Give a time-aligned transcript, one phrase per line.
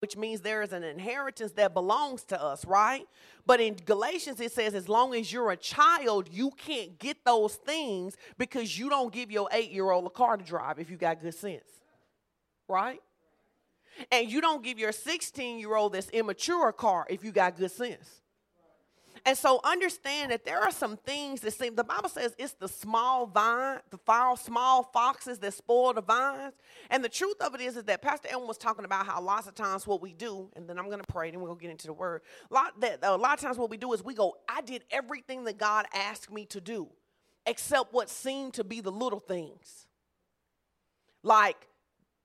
[0.00, 3.06] which means there is an inheritance that belongs to us, right?
[3.46, 7.54] But in Galatians, it says, as long as you're a child, you can't get those
[7.54, 10.96] things because you don't give your eight year old a car to drive if you
[10.96, 11.68] got good sense,
[12.68, 13.00] right?
[14.12, 17.56] And you don't give your 16 year old that's immature a car if you got
[17.56, 18.20] good sense.
[19.24, 22.68] And so understand that there are some things that seem, the Bible says it's the
[22.68, 26.54] small vine, the foul, small foxes that spoil the vines.
[26.90, 29.46] And the truth of it is, is that Pastor Ellen was talking about how lots
[29.46, 31.62] of times what we do, and then I'm going to pray, and we're going to
[31.62, 32.22] get into the word.
[32.50, 34.60] A lot, that, uh, a lot of times what we do is we go, I
[34.62, 36.88] did everything that God asked me to do,
[37.46, 39.86] except what seemed to be the little things.
[41.22, 41.66] Like,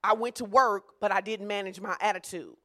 [0.02, 2.56] I went to work, but I didn't manage my attitude.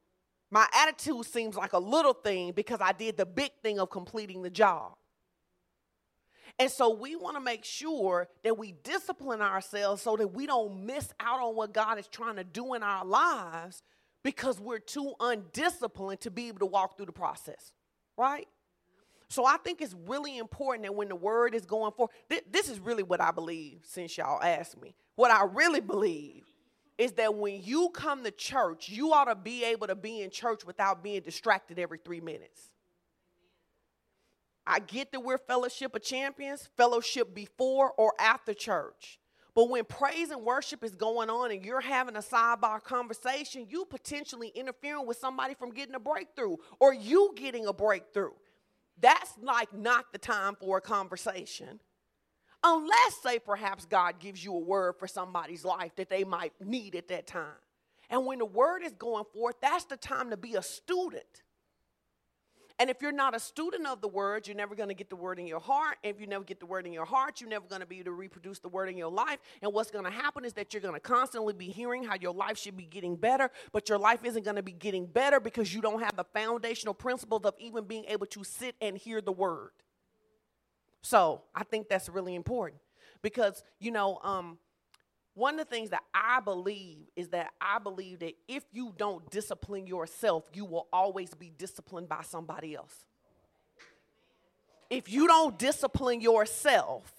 [0.50, 4.42] My attitude seems like a little thing because I did the big thing of completing
[4.42, 4.94] the job.
[6.58, 10.84] And so we want to make sure that we discipline ourselves so that we don't
[10.84, 13.82] miss out on what God is trying to do in our lives
[14.22, 17.72] because we're too undisciplined to be able to walk through the process,
[18.18, 18.46] right?
[19.28, 22.68] So I think it's really important that when the word is going forth, th- this
[22.68, 24.96] is really what I believe since y'all asked me.
[25.14, 26.44] What I really believe
[27.00, 30.28] is that when you come to church, you ought to be able to be in
[30.28, 32.60] church without being distracted every three minutes.
[34.66, 39.18] I get that we're fellowship of champions, fellowship before or after church.
[39.54, 43.86] But when praise and worship is going on and you're having a sidebar conversation, you
[43.86, 48.34] potentially interfering with somebody from getting a breakthrough or you getting a breakthrough.
[49.00, 51.80] That's like not the time for a conversation.
[52.62, 56.94] Unless, say, perhaps God gives you a word for somebody's life that they might need
[56.94, 57.46] at that time.
[58.10, 61.42] And when the word is going forth, that's the time to be a student.
[62.80, 65.16] And if you're not a student of the word, you're never going to get the
[65.16, 65.98] word in your heart.
[66.02, 68.06] If you never get the word in your heart, you're never going to be able
[68.06, 69.38] to reproduce the word in your life.
[69.60, 72.32] And what's going to happen is that you're going to constantly be hearing how your
[72.32, 75.74] life should be getting better, but your life isn't going to be getting better because
[75.74, 79.32] you don't have the foundational principles of even being able to sit and hear the
[79.32, 79.72] word.
[81.02, 82.80] So I think that's really important
[83.22, 84.58] because, you know, um,
[85.34, 89.28] one of the things that I believe is that I believe that if you don't
[89.30, 93.06] discipline yourself, you will always be disciplined by somebody else.
[94.90, 97.12] If you don't discipline yourself,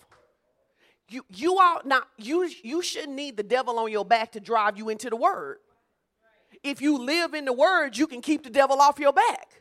[1.10, 4.78] you you are not you you shouldn't need the devil on your back to drive
[4.78, 5.58] you into the word.
[6.64, 9.61] If you live in the word, you can keep the devil off your back.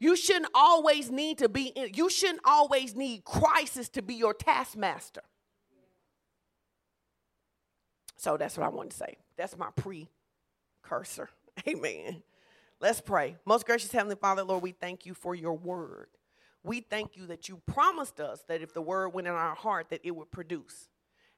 [0.00, 4.34] You shouldn't always need to be, in, you shouldn't always need crisis to be your
[4.34, 5.22] taskmaster.
[8.16, 9.16] So that's what I want to say.
[9.36, 11.30] That's my precursor.
[11.68, 12.22] Amen.
[12.80, 13.36] Let's pray.
[13.44, 16.08] Most gracious Heavenly Father, Lord, we thank you for your word.
[16.62, 19.90] We thank you that you promised us that if the word went in our heart,
[19.90, 20.88] that it would produce.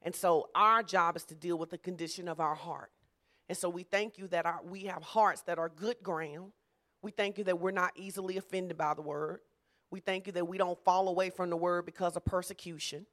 [0.02, 2.90] And so our job is to deal with the condition of our heart.
[3.48, 6.52] And so we thank you that our, we have hearts that are good ground
[7.06, 9.38] we thank you that we're not easily offended by the word.
[9.92, 13.06] We thank you that we don't fall away from the word because of persecution.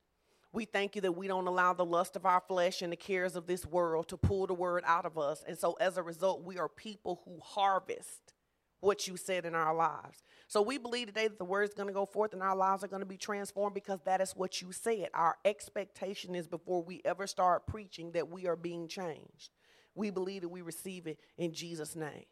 [0.52, 3.36] We thank you that we don't allow the lust of our flesh and the cares
[3.36, 5.44] of this world to pull the word out of us.
[5.48, 8.34] And so, as a result, we are people who harvest
[8.80, 10.24] what you said in our lives.
[10.48, 12.84] So, we believe today that the word is going to go forth and our lives
[12.84, 15.10] are going to be transformed because that is what you said.
[15.14, 19.52] Our expectation is before we ever start preaching that we are being changed.
[19.94, 22.26] We believe that we receive it in Jesus' name.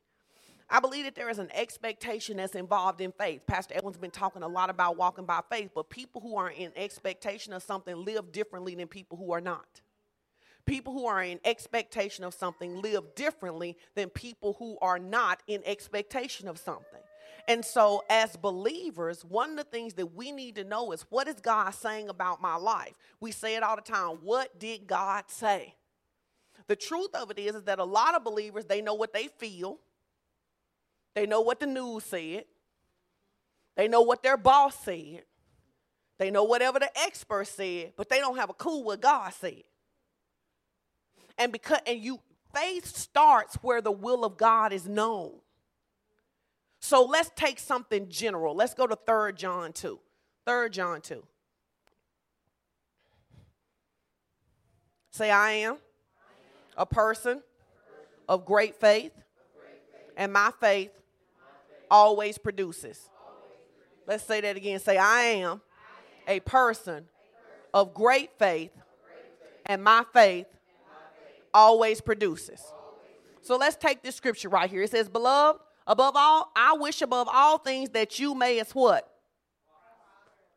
[0.73, 3.41] I believe that there is an expectation that's involved in faith.
[3.45, 6.71] Pastor Edwin's been talking a lot about walking by faith, but people who are in
[6.77, 9.81] expectation of something live differently than people who are not.
[10.65, 15.61] People who are in expectation of something live differently than people who are not in
[15.65, 17.01] expectation of something.
[17.49, 21.27] And so, as believers, one of the things that we need to know is what
[21.27, 22.93] is God saying about my life?
[23.19, 24.19] We say it all the time.
[24.21, 25.75] What did God say?
[26.67, 29.27] The truth of it is, is that a lot of believers, they know what they
[29.27, 29.79] feel
[31.15, 32.45] they know what the news said.
[33.75, 35.23] They know what their boss said.
[36.17, 39.63] They know whatever the expert said, but they don't have a clue what God said.
[41.37, 42.19] And because and you
[42.53, 45.31] faith starts where the will of God is known.
[46.79, 48.55] So let's take something general.
[48.55, 49.99] Let's go to 3 John 2.
[50.45, 51.23] 3 John 2.
[55.11, 55.77] Say, I am
[56.77, 57.41] a person
[58.27, 59.11] of great faith,
[60.15, 60.91] and my faith
[61.91, 63.09] always produces.
[64.07, 64.79] Let's say that again.
[64.79, 65.61] Say, I am
[66.27, 67.05] a person
[67.73, 68.71] of great faith,
[69.65, 70.47] and my faith
[71.53, 72.61] always produces.
[73.41, 74.83] So let's take this scripture right here.
[74.83, 79.07] It says, Beloved, above all, I wish above all things that you may as what?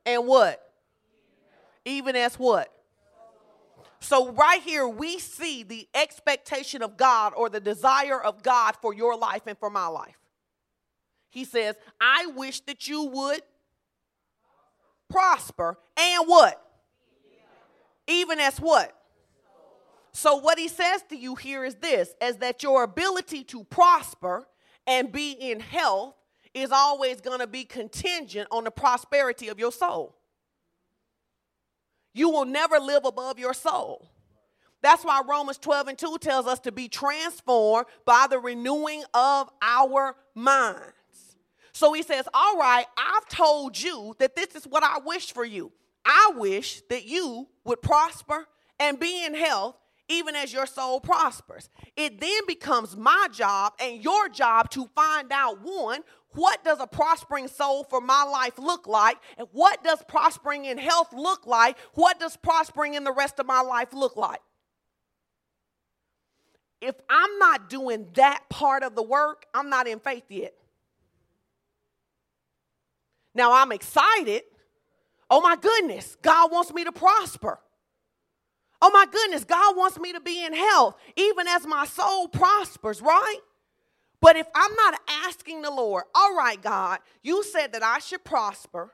[0.06, 0.60] And what?
[1.84, 2.70] Even as what?
[4.00, 8.92] So, right here, we see the expectation of God or the desire of God for
[8.92, 10.16] your life and for my life.
[11.34, 13.42] He says, I wish that you would
[15.10, 16.64] prosper and what?
[18.06, 18.96] Even as what?
[20.12, 24.46] So, what he says to you here is this is that your ability to prosper
[24.86, 26.14] and be in health
[26.54, 30.14] is always going to be contingent on the prosperity of your soul.
[32.12, 34.08] You will never live above your soul.
[34.82, 39.50] That's why Romans 12 and 2 tells us to be transformed by the renewing of
[39.60, 40.92] our minds.
[41.74, 45.44] So he says, All right, I've told you that this is what I wish for
[45.44, 45.72] you.
[46.04, 48.46] I wish that you would prosper
[48.78, 49.76] and be in health
[50.08, 51.70] even as your soul prospers.
[51.96, 56.86] It then becomes my job and your job to find out one, what does a
[56.86, 59.16] prospering soul for my life look like?
[59.38, 61.78] And what does prospering in health look like?
[61.94, 64.40] What does prospering in the rest of my life look like?
[66.80, 70.54] If I'm not doing that part of the work, I'm not in faith yet.
[73.34, 74.42] Now I'm excited.
[75.31, 77.58] Oh my goodness, God wants me to prosper.
[78.81, 83.00] Oh my goodness, God wants me to be in health, even as my soul prospers,
[83.00, 83.38] right?
[84.20, 88.25] But if I'm not asking the Lord, all right, God, you said that I should
[88.25, 88.92] prosper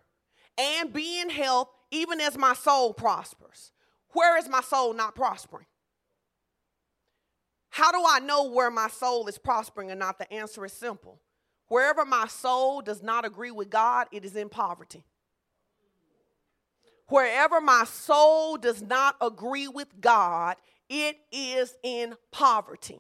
[0.59, 3.73] and be in health, even as my soul prospers.
[4.13, 5.67] Where is my soul not prospering?
[7.71, 10.19] How do I know where my soul is prospering or not?
[10.19, 11.21] The answer is simple.
[11.71, 15.05] Wherever my soul does not agree with God, it is in poverty.
[17.07, 20.57] Wherever my soul does not agree with God,
[20.89, 22.99] it is in poverty.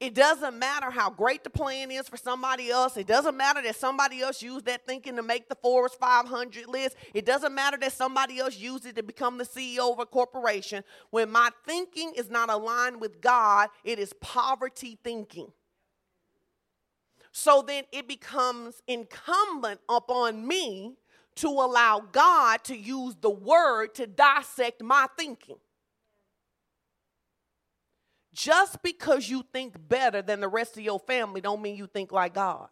[0.00, 2.96] It doesn't matter how great the plan is for somebody else.
[2.96, 6.96] It doesn't matter that somebody else used that thinking to make the Forbes 500 list.
[7.12, 10.84] It doesn't matter that somebody else used it to become the CEO of a corporation.
[11.10, 15.52] When my thinking is not aligned with God, it is poverty thinking.
[17.32, 20.96] So then it becomes incumbent upon me
[21.36, 25.56] to allow God to use the word to dissect my thinking.
[28.34, 32.12] Just because you think better than the rest of your family don't mean you think
[32.12, 32.68] like God.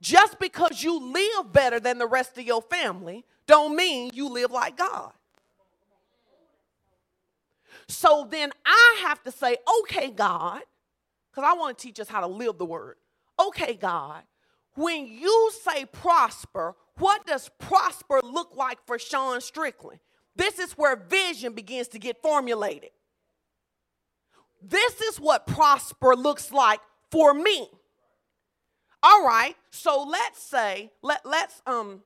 [0.00, 4.50] Just because you live better than the rest of your family don't mean you live
[4.50, 5.12] like God.
[7.88, 10.60] So then I have to say, okay, God,
[11.38, 12.96] because I want to teach us how to live the word.
[13.38, 14.22] Okay, God,
[14.74, 20.00] when you say prosper, what does prosper look like for Sean Strickland?
[20.34, 22.90] This is where vision begins to get formulated.
[24.60, 26.80] This is what prosper looks like
[27.12, 27.68] for me.
[29.00, 32.02] All right, so let's say, let, let's um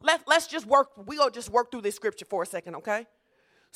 [0.00, 3.06] let, let's just work, we'll just work through this scripture for a second, okay?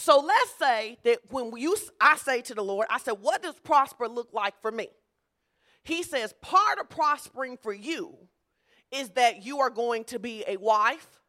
[0.01, 3.57] So let's say that when you I say to the Lord, I said, what does
[3.57, 4.89] prosper look like for me?
[5.85, 8.17] He says, part of prospering for you
[8.91, 11.21] is that you are going to be a wife,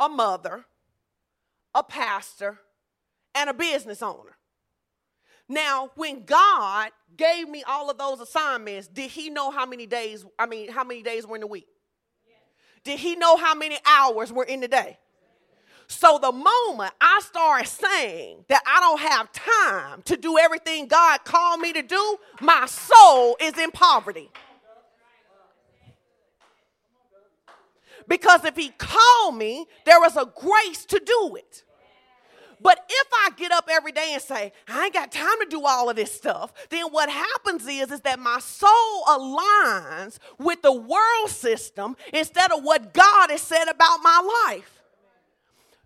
[0.00, 0.64] a mother,
[1.72, 2.58] a pastor,
[3.36, 4.36] and a business owner.
[5.48, 10.26] Now, when God gave me all of those assignments, did he know how many days,
[10.40, 11.68] I mean, how many days were in the week?
[12.82, 14.98] Did he know how many hours were in the day?
[15.90, 21.24] So the moment I start saying that I don't have time to do everything God
[21.24, 24.30] called me to do, my soul is in poverty.
[28.06, 31.64] Because if he called me, there was a grace to do it.
[32.62, 35.64] But if I get up every day and say, I ain't got time to do
[35.66, 40.72] all of this stuff, then what happens is, is that my soul aligns with the
[40.72, 44.79] world system instead of what God has said about my life.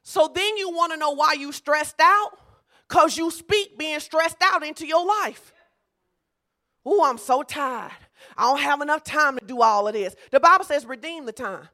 [0.04, 2.38] So then you want to know why you stressed out?
[2.88, 5.52] Because you speak being stressed out into your life.
[6.84, 7.90] Oh, I'm so tired.
[8.36, 10.14] I don't have enough time to do all of this.
[10.30, 11.68] The Bible says, redeem the time.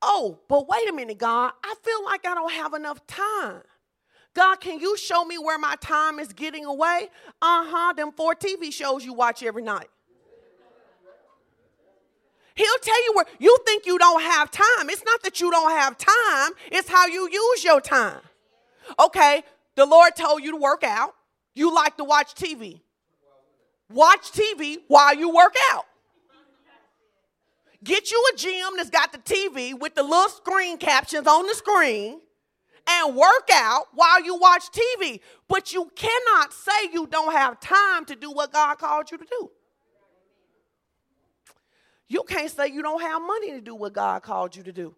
[0.00, 1.52] Oh, but wait a minute, God.
[1.64, 3.62] I feel like I don't have enough time.
[4.34, 7.08] God, can you show me where my time is getting away?
[7.42, 7.92] Uh huh.
[7.94, 9.88] Them four TV shows you watch every night.
[12.58, 14.90] He'll tell you where you think you don't have time.
[14.90, 18.20] It's not that you don't have time, it's how you use your time.
[18.98, 19.44] Okay,
[19.76, 21.14] the Lord told you to work out.
[21.54, 22.80] You like to watch TV.
[23.92, 25.84] Watch TV while you work out.
[27.84, 31.54] Get you a gym that's got the TV with the little screen captions on the
[31.54, 32.20] screen
[32.88, 35.20] and work out while you watch TV.
[35.46, 39.24] But you cannot say you don't have time to do what God called you to
[39.24, 39.50] do.
[42.08, 44.94] You can't say you don't have money to do what God called you to do.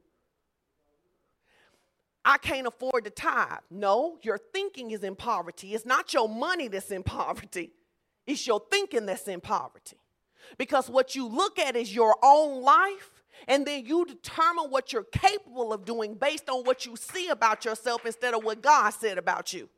[2.24, 3.60] I can't afford to tithe.
[3.70, 5.74] No, your thinking is in poverty.
[5.74, 7.72] It's not your money that's in poverty,
[8.26, 9.96] it's your thinking that's in poverty.
[10.58, 15.04] Because what you look at is your own life, and then you determine what you're
[15.04, 19.16] capable of doing based on what you see about yourself instead of what God said
[19.18, 19.68] about you.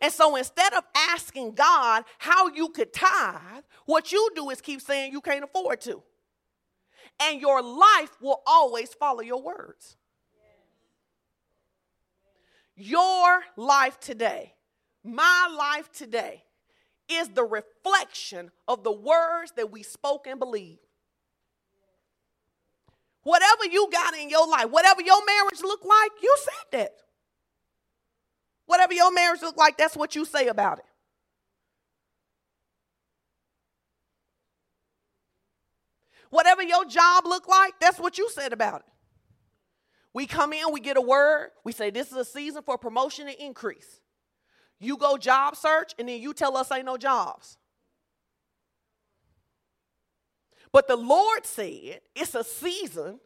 [0.00, 4.80] And so instead of asking God how you could tithe, what you do is keep
[4.80, 6.02] saying you can't afford to.
[7.20, 9.96] And your life will always follow your words.
[12.76, 14.54] Your life today,
[15.04, 16.42] my life today,
[17.08, 20.80] is the reflection of the words that we spoke and believed.
[23.22, 26.92] Whatever you got in your life, whatever your marriage looked like, you said that.
[28.66, 30.84] Whatever your marriage looked like, that's what you say about it.
[36.34, 38.86] Whatever your job looked like, that's what you said about it.
[40.12, 43.28] We come in, we get a word, we say this is a season for promotion
[43.28, 44.00] and increase.
[44.80, 47.56] You go job search, and then you tell us ain't no jobs.
[50.72, 53.20] But the Lord said it's a season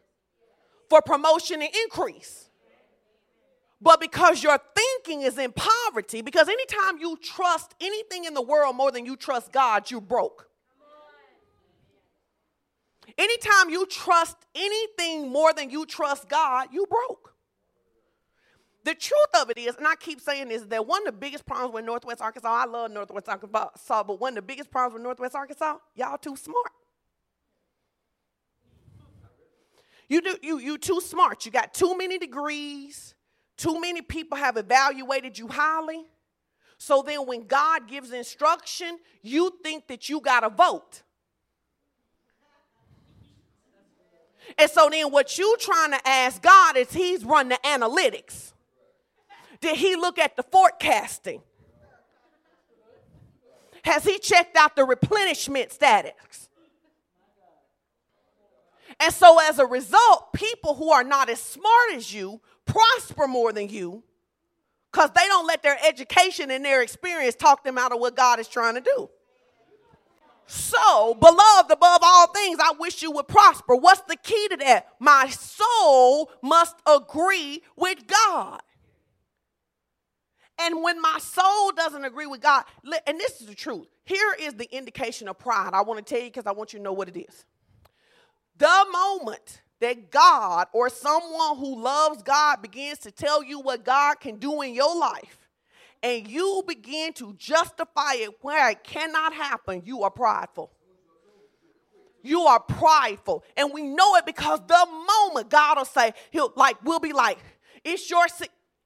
[0.87, 2.47] for promotion and increase.
[3.81, 8.75] But because your thinking is in poverty, because anytime you trust anything in the world
[8.75, 10.48] more than you trust God, you broke.
[13.19, 17.35] Anytime you trust anything more than you trust God, you broke.
[18.85, 21.45] The truth of it is, and I keep saying this, that one of the biggest
[21.45, 25.03] problems with Northwest Arkansas, I love Northwest Arkansas, but one of the biggest problems with
[25.03, 26.71] Northwest Arkansas, y'all too smart.
[30.07, 31.45] You do you you too smart.
[31.45, 33.13] You got too many degrees.
[33.57, 36.05] Too many people have evaluated you highly.
[36.77, 41.03] So then when God gives instruction, you think that you got to vote.
[44.57, 48.53] And so then what you trying to ask God is he's run the analytics.
[49.61, 51.41] Did he look at the forecasting?
[53.83, 56.49] Has he checked out the replenishment status?
[58.99, 63.53] And so as a result, people who are not as smart as you prosper more
[63.53, 64.03] than you
[64.91, 68.39] because they don't let their education and their experience talk them out of what God
[68.39, 69.09] is trying to do.
[70.51, 73.75] So, beloved, above all things, I wish you would prosper.
[73.75, 74.87] What's the key to that?
[74.99, 78.59] My soul must agree with God.
[80.59, 82.63] And when my soul doesn't agree with God,
[83.05, 85.69] and this is the truth, here is the indication of pride.
[85.73, 87.45] I want to tell you because I want you to know what it is.
[88.57, 94.19] The moment that God or someone who loves God begins to tell you what God
[94.19, 95.47] can do in your life,
[96.01, 100.71] and you begin to justify it where it cannot happen, you are prideful.
[102.21, 103.43] You are prideful.
[103.55, 107.37] And we know it because the moment God will say, He'll like, we'll be like,
[107.83, 108.25] it's your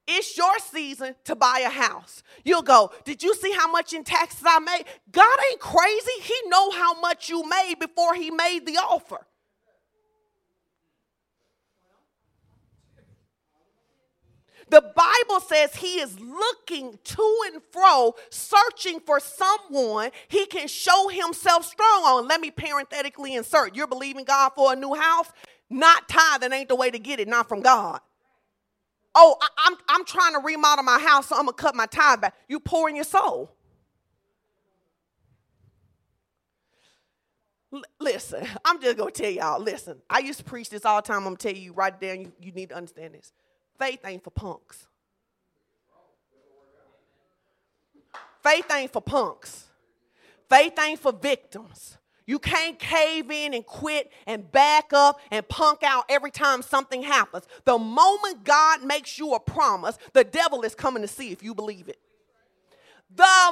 [0.06, 2.24] it's your season to buy a house.
[2.44, 4.84] You'll go, did you see how much in taxes I made?
[5.12, 6.12] God ain't crazy.
[6.22, 9.26] He know how much you made before he made the offer.
[14.74, 21.10] The Bible says he is looking to and fro, searching for someone he can show
[21.10, 22.28] himself strong on.
[22.28, 25.28] Let me parenthetically insert you're believing God for a new house?
[25.70, 28.00] Not tithing ain't the way to get it, not from God.
[29.14, 31.76] Oh, I, am I'm, I'm trying to remodel my house, so I'm going to cut
[31.76, 32.34] my tithe back.
[32.48, 33.56] You pouring your soul.
[38.00, 41.28] Listen, I'm just to tell y'all, listen, I used to preach this all the time.
[41.28, 43.34] I'm to tell you right there, you, you need to understand this.
[43.78, 44.88] Faith ain't for punks.
[48.42, 49.66] Faith ain't for punks.
[50.50, 51.98] Faith ain't for victims.
[52.26, 57.04] You can't cave in and quit and back up and punk out every time something
[57.04, 57.46] happens.
[57.66, 61.54] The moment God makes you a promise, the devil is coming to see if you
[61.54, 62.00] believe it.
[63.16, 63.52] The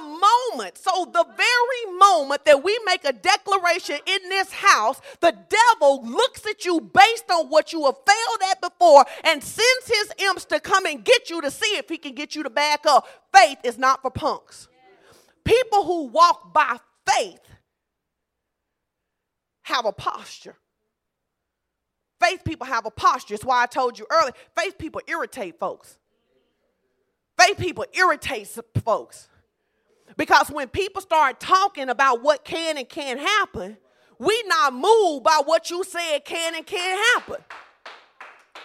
[0.54, 6.04] moment, so the very moment that we make a declaration in this house, the devil
[6.04, 10.46] looks at you based on what you have failed at before and sends his imps
[10.46, 13.06] to come and get you to see if he can get you to back up.
[13.36, 14.68] Faith is not for punks.
[15.44, 16.78] People who walk by
[17.08, 17.42] faith
[19.64, 20.56] have a posture.
[22.20, 23.36] Faith people have a posture.
[23.36, 25.98] It's why I told you earlier faith people irritate folks.
[27.38, 28.48] Faith people irritate
[28.84, 29.28] folks.
[30.22, 33.76] Because when people start talking about what can and can't happen,
[34.20, 37.44] we not moved by what you said can and can't happen.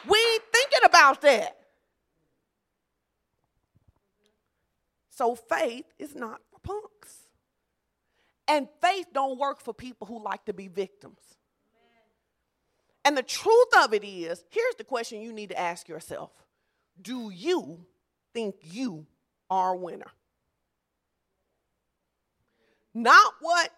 [0.07, 1.57] We ain't thinking about that.
[5.09, 7.21] So faith is not for punks.
[8.47, 11.23] And faith don't work for people who like to be victims.
[13.03, 16.33] And the truth of it is here's the question you need to ask yourself
[17.01, 17.87] Do you
[18.35, 19.07] think you
[19.49, 20.13] are a winner?
[22.97, 23.69] Not what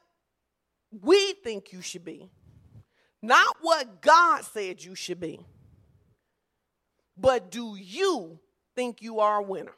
[0.92, 2.30] we think you should be,
[3.20, 5.40] not what God said you should be,
[7.16, 8.38] but do you
[8.76, 9.75] think you are a winner?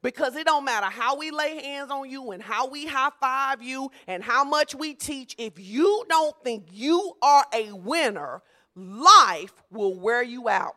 [0.00, 3.62] because it don't matter how we lay hands on you and how we high five
[3.62, 8.42] you and how much we teach if you don't think you are a winner
[8.76, 10.76] life will wear you out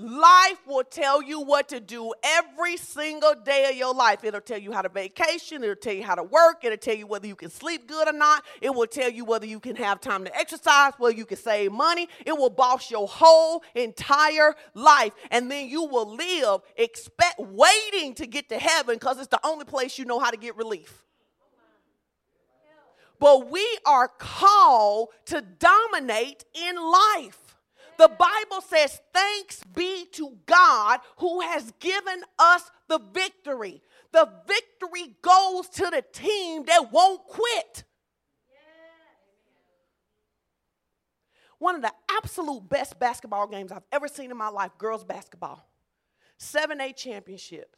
[0.00, 4.24] Life will tell you what to do every single day of your life.
[4.24, 7.06] It'll tell you how to vacation, it'll tell you how to work, it'll tell you
[7.06, 10.00] whether you can sleep good or not, it will tell you whether you can have
[10.00, 12.08] time to exercise, whether you can save money.
[12.24, 15.12] It will boss your whole entire life.
[15.30, 19.66] And then you will live expect waiting to get to heaven because it's the only
[19.66, 21.04] place you know how to get relief.
[23.18, 27.49] But we are called to dominate in life.
[28.00, 33.82] The Bible says, Thanks be to God who has given us the victory.
[34.12, 37.84] The victory goes to the team that won't quit.
[41.58, 45.68] One of the absolute best basketball games I've ever seen in my life, girls basketball.
[46.38, 47.76] 7A championship.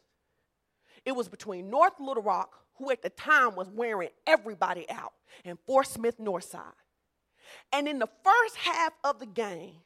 [1.04, 5.14] It was between North Little Rock, who at the time was wearing everybody out,
[5.44, 6.78] and Fort Smith Northside.
[7.72, 9.80] And in the first half of the game,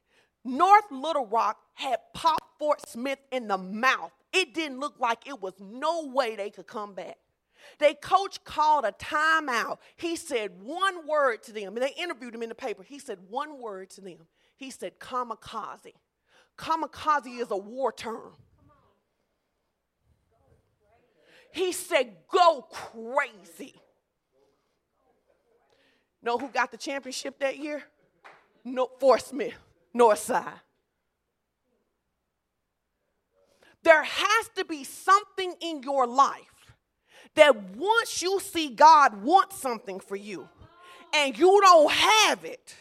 [0.46, 4.12] North Little Rock had popped Fort Smith in the mouth.
[4.32, 7.16] It didn't look like it was no way they could come back.
[7.78, 9.78] They coach called a timeout.
[9.96, 12.84] He said one word to them, and they interviewed him in the paper.
[12.84, 14.28] He said one word to them.
[14.56, 15.92] He said kamikaze.
[16.56, 18.32] Kamikaze is a war term.
[21.52, 23.74] He said, go crazy.
[26.22, 27.82] Know who got the championship that year?
[28.64, 29.54] No, Fort Smith
[29.96, 30.60] north side.
[33.82, 36.74] There has to be something in your life
[37.36, 40.48] that once you see God want something for you
[41.14, 42.74] and you don't have it,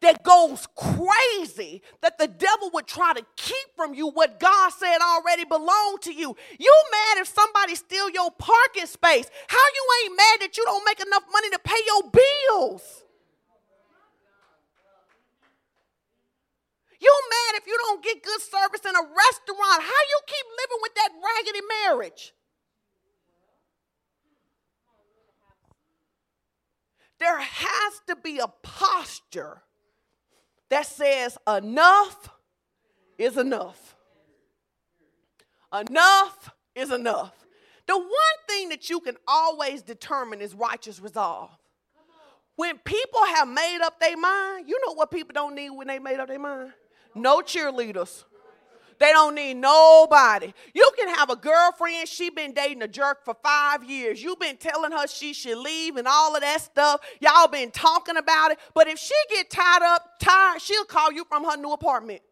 [0.00, 4.98] that goes crazy that the devil would try to keep from you what God said
[4.98, 6.36] already belonged to you.
[6.58, 9.30] You mad if somebody steal your parking space.
[9.48, 13.03] How you ain't mad that you don't make enough money to pay your bills?
[17.04, 19.82] You mad if you don't get good service in a restaurant.
[19.82, 22.32] How you keep living with that raggedy marriage?
[27.20, 29.62] There has to be a posture
[30.70, 32.30] that says enough
[33.18, 33.96] is enough.
[35.72, 37.34] Enough is enough.
[37.86, 41.50] The one thing that you can always determine is righteous resolve.
[42.56, 45.98] When people have made up their mind, you know what people don't need when they
[45.98, 46.72] made up their mind?
[47.14, 48.24] No cheerleaders.
[48.98, 50.52] They don't need nobody.
[50.72, 54.22] You can have a girlfriend, she been dating a jerk for five years.
[54.22, 57.00] You've been telling her she should leave and all of that stuff.
[57.20, 58.58] Y'all been talking about it.
[58.72, 62.22] But if she get tied up, tired, she'll call you from her new apartment.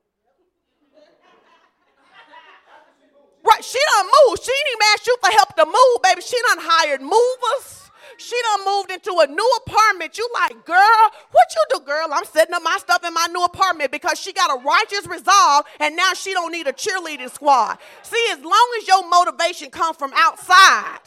[3.45, 4.43] Right, she done moved.
[4.43, 6.23] She didn't even ask you for help to move, baby.
[6.23, 7.91] She done hired movers.
[8.23, 10.17] She done moved into a new apartment.
[10.17, 12.07] You like, girl, what you do, girl?
[12.13, 15.65] I'm setting up my stuff in my new apartment because she got a righteous resolve
[15.81, 17.79] and now she don't need a cheerleading squad.
[18.03, 21.01] See, as long as your motivation comes from outside,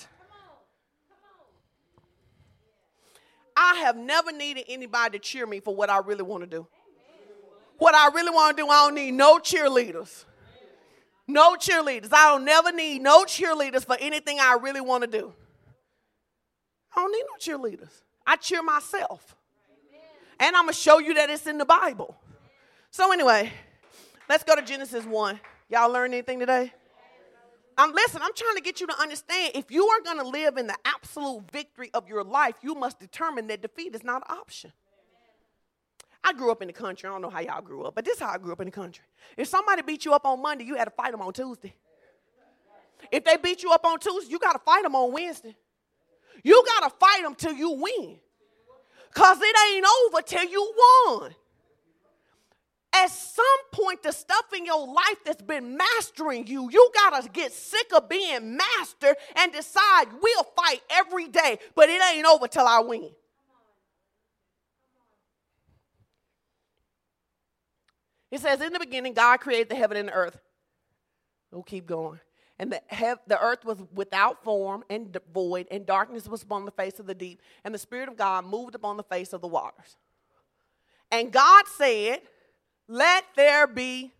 [3.56, 6.67] I have never needed anybody to cheer me for what I really want to do.
[7.78, 10.25] What I really want to do, I don't need no cheerleaders.
[11.28, 12.10] No cheerleaders.
[12.12, 15.34] I don't never need no cheerleaders for anything I really want to do.
[16.95, 18.01] I don't need no cheerleaders.
[18.25, 19.36] I cheer myself.
[20.39, 22.15] And I'm going to show you that it's in the Bible.
[22.91, 23.51] So, anyway,
[24.29, 25.39] let's go to Genesis 1.
[25.69, 26.73] Y'all learn anything today?
[27.77, 30.55] I'm listen, I'm trying to get you to understand if you are going to live
[30.58, 34.38] in the absolute victory of your life, you must determine that defeat is not an
[34.38, 34.71] option.
[36.23, 37.08] I grew up in the country.
[37.08, 38.65] I don't know how y'all grew up, but this is how I grew up in
[38.65, 39.03] the country.
[39.38, 41.75] If somebody beat you up on Monday, you had to fight them on Tuesday.
[43.12, 45.55] If they beat you up on Tuesday, you got to fight them on Wednesday.
[46.43, 48.17] You got to fight them till you win.
[49.13, 51.36] Because it ain't over till you won.
[52.93, 57.30] At some point, the stuff in your life that's been mastering you, you got to
[57.30, 62.48] get sick of being mastered and decide we'll fight every day, but it ain't over
[62.48, 63.10] till I win.
[68.32, 70.38] It says, In the beginning, God created the heaven and the earth.
[71.52, 72.19] We'll keep going.
[72.58, 76.72] And the, hev- the earth was without form and void, and darkness was upon the
[76.72, 79.48] face of the deep, and the Spirit of God moved upon the face of the
[79.48, 79.98] waters.
[81.12, 82.22] And God said,
[82.88, 84.12] Let there be.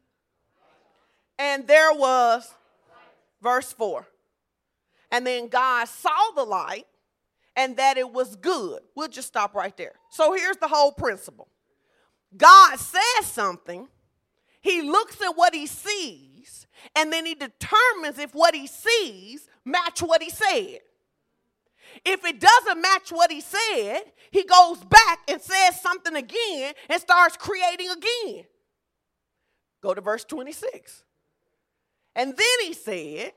[1.38, 2.54] And there was,
[3.42, 4.06] verse 4.
[5.12, 6.88] And then God saw the light
[7.56, 8.82] and that it was good.
[8.96, 9.94] We'll just stop right there.
[10.10, 11.48] So here's the whole principle
[12.36, 13.88] God says something,
[14.62, 16.35] He looks at what He sees,
[16.96, 20.80] and then He determines if what He sees match what He said.
[22.04, 27.00] If it doesn't match what he said, he goes back and says something again and
[27.00, 28.46] starts creating again.
[29.82, 31.04] Go to verse 26.
[32.16, 33.34] And then he said,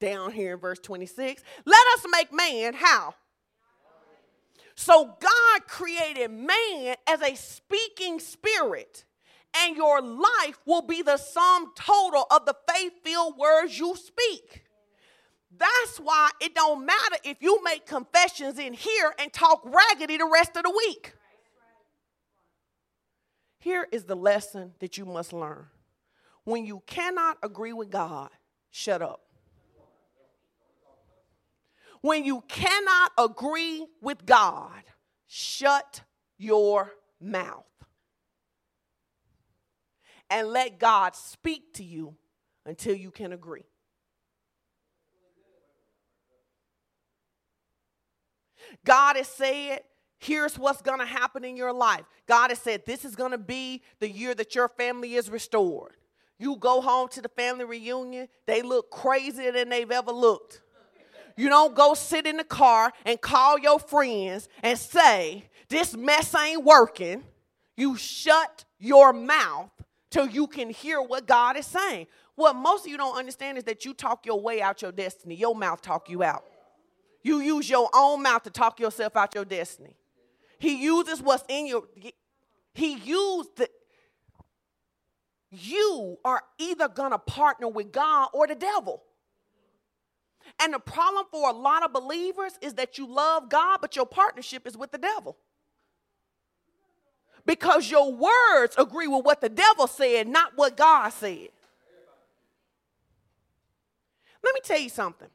[0.00, 3.14] down here in verse 26, let us make man how?
[4.74, 9.04] So God created man as a speaking spirit,
[9.56, 14.64] and your life will be the sum total of the faith filled words you speak.
[15.56, 20.28] That's why it don't matter if you make confessions in here and talk raggedy the
[20.32, 21.12] rest of the week.
[23.58, 25.66] Here is the lesson that you must learn.
[26.44, 28.30] When you cannot agree with God,
[28.70, 29.20] shut up.
[32.00, 34.82] When you cannot agree with God,
[35.26, 36.00] shut
[36.38, 37.66] your mouth
[40.30, 42.14] and let God speak to you
[42.64, 43.64] until you can agree.
[48.84, 49.80] God has said,
[50.18, 52.04] here's what's going to happen in your life.
[52.28, 55.96] God has said, this is going to be the year that your family is restored.
[56.38, 60.62] You go home to the family reunion, they look crazier than they've ever looked.
[61.36, 66.34] You don't go sit in the car and call your friends and say, This mess
[66.34, 67.24] ain't working.
[67.76, 69.70] You shut your mouth
[70.10, 72.06] till you can hear what God is saying.
[72.34, 75.34] What most of you don't understand is that you talk your way out your destiny,
[75.34, 76.44] your mouth talk you out.
[77.22, 79.96] You use your own mouth to talk yourself out your destiny.
[80.58, 81.84] He uses what's in your
[82.74, 83.68] he used the
[85.50, 89.02] you are either going to partner with God or the devil.
[90.60, 94.06] And the problem for a lot of believers is that you love God, but your
[94.06, 95.36] partnership is with the devil.
[97.46, 101.48] Because your words agree with what the devil said, not what God said.
[104.42, 105.28] Let me tell you something.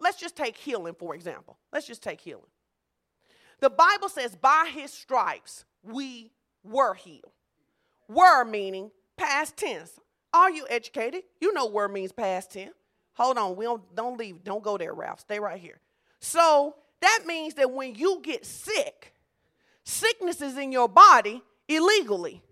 [0.00, 1.58] Let's just take healing, for example.
[1.72, 2.46] Let's just take healing.
[3.60, 6.30] The Bible says, by his stripes we
[6.62, 7.32] were healed.
[8.08, 9.98] Were meaning past tense.
[10.32, 11.22] Are you educated?
[11.40, 12.74] You know were means past tense.
[13.14, 14.44] Hold on, we don't don't leave.
[14.44, 15.20] Don't go there, Ralph.
[15.20, 15.80] Stay right here.
[16.20, 19.14] So that means that when you get sick,
[19.86, 22.42] sickness is in your body illegally.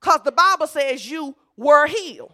[0.00, 2.32] Because the Bible says you were healed.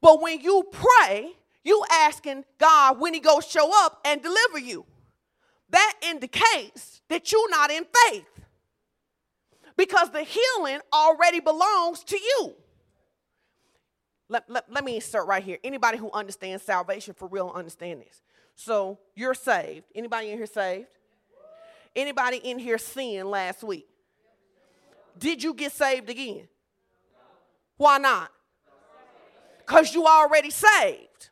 [0.00, 1.32] But when you pray,
[1.64, 4.84] you asking God when He goes show up and deliver you.
[5.70, 8.26] That indicates that you're not in faith.
[9.76, 12.54] Because the healing already belongs to you.
[14.28, 15.58] Let, let, let me insert right here.
[15.64, 18.22] Anybody who understands salvation for real understand this.
[18.54, 19.84] So you're saved.
[19.94, 20.88] Anybody in here saved?
[21.94, 23.86] Anybody in here sinned last week?
[25.18, 26.48] Did you get saved again?
[27.76, 28.30] Why not?
[29.58, 31.30] Because you already saved.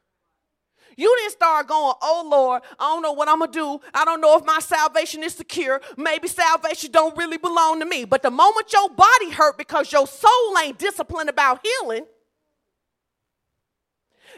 [0.97, 3.81] You didn't start going, oh Lord, I don't know what I'm gonna do.
[3.95, 5.81] I don't know if my salvation is secure.
[5.97, 8.05] Maybe salvation don't really belong to me.
[8.05, 12.05] But the moment your body hurt because your soul ain't disciplined about healing,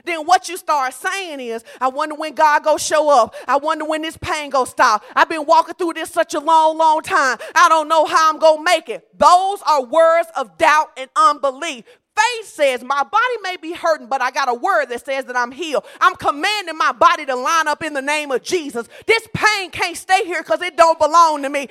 [0.05, 3.35] then what you start saying is, I wonder when God go show up.
[3.47, 5.05] I wonder when this pain go stop.
[5.15, 7.39] I've been walking through this such a long, long time.
[7.55, 9.07] I don't know how I'm gonna make it.
[9.19, 11.85] Those are words of doubt and unbelief.
[12.15, 15.37] Faith says, My body may be hurting, but I got a word that says that
[15.37, 15.85] I'm healed.
[16.01, 18.87] I'm commanding my body to line up in the name of Jesus.
[19.07, 21.61] This pain can't stay here because it don't belong to me.
[21.61, 21.71] Pain,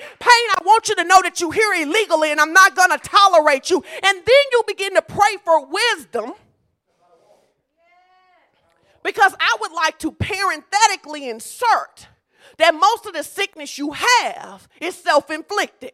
[0.50, 3.70] I want you to know that you're here illegally and I'm not going to tolerate
[3.70, 3.84] you.
[4.02, 6.32] And then you begin to pray for wisdom
[9.02, 12.08] because I would like to parenthetically insert
[12.58, 15.92] that most of the sickness you have is self inflicted.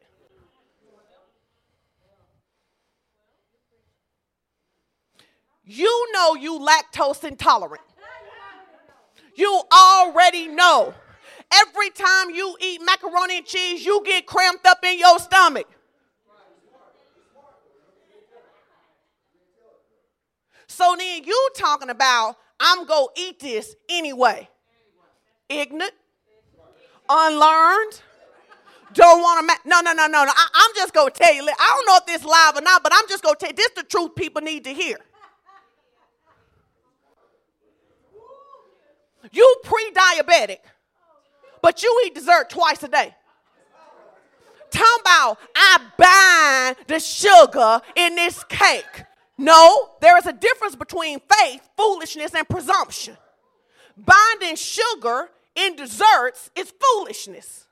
[5.64, 7.82] You know you lactose intolerant.
[9.34, 10.94] You already know.
[11.52, 15.66] Every time you eat macaroni and cheese, you get cramped up in your stomach.
[20.66, 24.48] So then you talking about I'm going to eat this anyway.
[25.48, 25.92] Ignorant,
[27.08, 28.02] unlearned,
[28.92, 29.46] don't want to.
[29.46, 30.30] Ma- no, no, no, no, no.
[30.34, 31.42] I, am just going to tell you.
[31.42, 33.56] I don't know if this live or not, but I'm just going to tell you.
[33.56, 34.98] This the truth people need to hear.
[39.30, 40.58] You pre diabetic,
[41.60, 43.14] but you eat dessert twice a day.
[44.70, 49.04] Talking about, I bind the sugar in this cake.
[49.38, 53.16] No, there is a difference between faith, foolishness, and presumption.
[53.96, 57.66] Binding sugar in desserts is foolishness.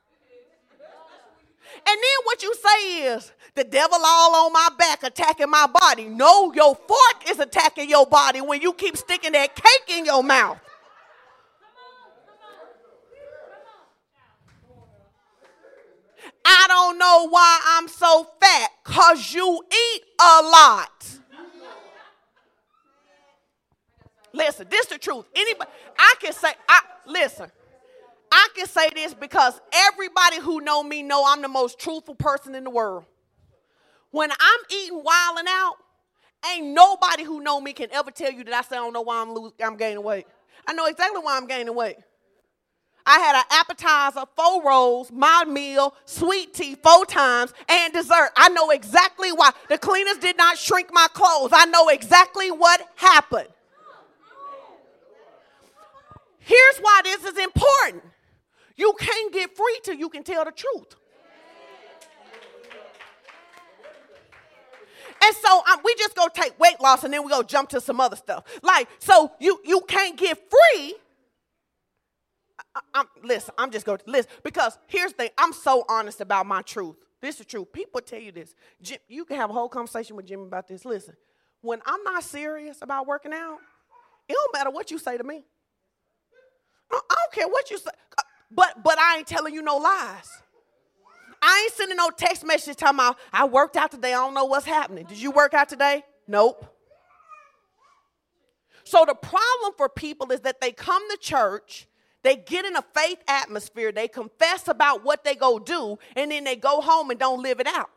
[1.85, 6.05] And then what you say is, the devil all on my back attacking my body.
[6.05, 10.23] No, your fork is attacking your body when you keep sticking that cake in your
[10.23, 10.59] mouth.
[16.45, 21.19] I don't know why I'm so fat, because you eat a lot.
[24.33, 25.25] Listen, this is the truth.
[25.35, 27.51] Anybody, I can say, I listen.
[28.31, 32.55] I can say this because everybody who know me know I'm the most truthful person
[32.55, 33.05] in the world.
[34.11, 35.75] When I'm eating wild and out,
[36.51, 39.01] ain't nobody who know me can ever tell you that I say I don't know
[39.01, 40.27] why I'm losing, I'm gaining weight.
[40.67, 41.97] I know exactly why I'm gaining weight.
[43.05, 48.31] I had an appetizer, four rolls, my meal, sweet tea four times, and dessert.
[48.35, 49.51] I know exactly why.
[49.69, 51.51] The cleaners did not shrink my clothes.
[51.53, 53.47] I know exactly what happened.
[56.47, 58.03] Here's why this is important.
[58.77, 60.95] You can't get free till you can tell the truth.
[65.21, 67.81] And so um, we just go take weight loss and then we go jump to
[67.81, 68.45] some other stuff.
[68.63, 70.95] Like, so you you can't get free.
[72.73, 75.29] I, I'm, listen, I'm just going to listen because here's the thing.
[75.37, 76.95] I'm so honest about my truth.
[77.19, 77.65] This is true.
[77.65, 78.55] People tell you this.
[78.81, 80.85] Jim, you can have a whole conversation with Jim about this.
[80.85, 81.15] Listen,
[81.59, 83.57] when I'm not serious about working out,
[84.29, 85.43] it don't matter what you say to me.
[86.91, 87.91] I don't care what you say.
[88.17, 90.29] Uh, but but I ain't telling you no lies.
[91.41, 94.13] I ain't sending no text message talking about I worked out today.
[94.13, 95.05] I don't know what's happening.
[95.05, 96.03] Did you work out today?
[96.27, 96.65] Nope.
[98.83, 101.87] So the problem for people is that they come to church,
[102.23, 106.45] they get in a faith atmosphere, they confess about what they go do, and then
[106.45, 107.89] they go home and don't live it out.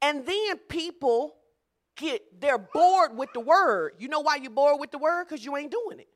[0.00, 1.34] And then people
[1.98, 3.92] get they're bored with the word.
[3.98, 5.26] You know why you're bored with the word?
[5.28, 6.08] Because you ain't doing it.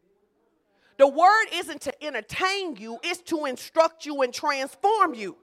[0.99, 5.37] The word isn't to entertain you, it's to instruct you and transform you.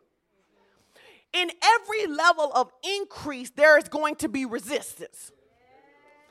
[1.34, 5.32] In every level of increase, there is going to be resistance.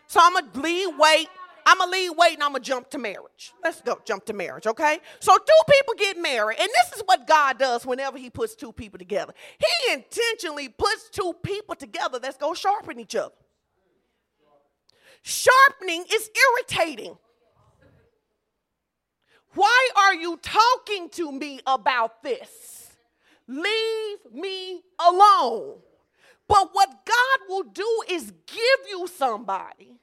[0.08, 1.28] So I'm gonna lead weight.
[1.66, 3.52] I'm gonna lead weight and I'm gonna jump to marriage.
[3.62, 5.00] Let's go jump to marriage, okay?
[5.20, 8.72] So two people get married, and this is what God does whenever He puts two
[8.72, 9.34] people together.
[9.58, 13.34] He intentionally puts two people together that's gonna sharpen each other.
[15.28, 17.14] Sharpening is irritating.
[19.52, 22.94] Why are you talking to me about this?
[23.46, 25.80] Leave me alone.
[26.48, 29.98] But what God will do is give you somebody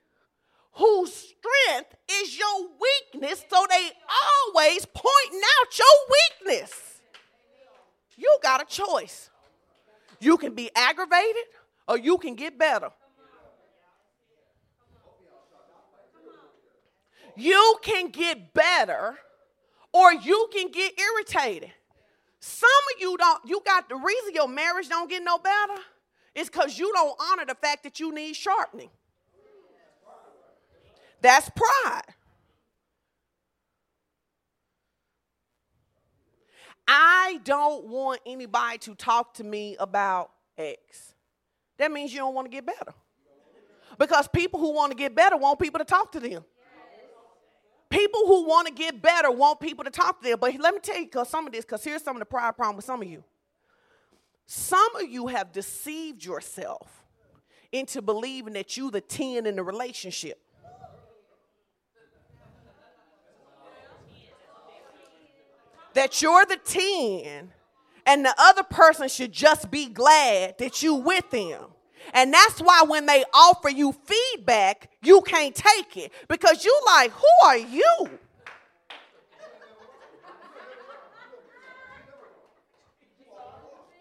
[0.73, 3.89] whose strength is your weakness, so they
[4.53, 7.01] always pointing out your weakness.
[8.15, 9.31] You got a choice.
[10.19, 11.45] You can be aggravated
[11.87, 12.91] or you can get better.
[17.35, 19.17] You can get better
[19.91, 21.71] or you can get irritated.
[22.39, 25.81] Some of you don't, you got the reason your marriage don't get no better
[26.35, 28.89] is because you don't honor the fact that you need sharpening.
[31.21, 32.03] That's pride.
[36.87, 41.13] I don't want anybody to talk to me about X.
[41.77, 42.93] That means you don't want to get better.
[43.97, 46.43] Because people who want to get better want people to talk to them.
[47.89, 50.39] People who want to get better want people to talk to them.
[50.39, 52.55] But let me tell you because some of this, because here's some of the pride
[52.55, 53.23] problem with some of you.
[54.47, 57.03] Some of you have deceived yourself
[57.71, 60.39] into believing that you the 10 in the relationship.
[65.93, 67.51] That you're the 10
[68.05, 71.74] and the other person should just be glad that you with them.
[72.13, 77.11] And that's why when they offer you feedback, you can't take it because you like,
[77.11, 78.09] who are you?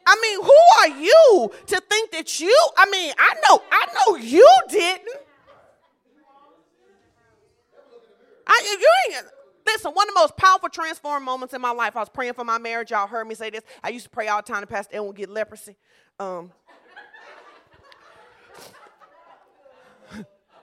[0.06, 2.68] I mean, who are you to think that you?
[2.76, 5.08] I mean, I know, I know you didn't.
[8.46, 9.24] I, you ain't.
[9.66, 11.96] Listen, one of the most powerful transform moments in my life.
[11.96, 12.90] I was praying for my marriage.
[12.90, 13.62] Y'all heard me say this.
[13.82, 15.76] I used to pray all the time to Pastor Edwin get leprosy.
[16.20, 16.52] Um,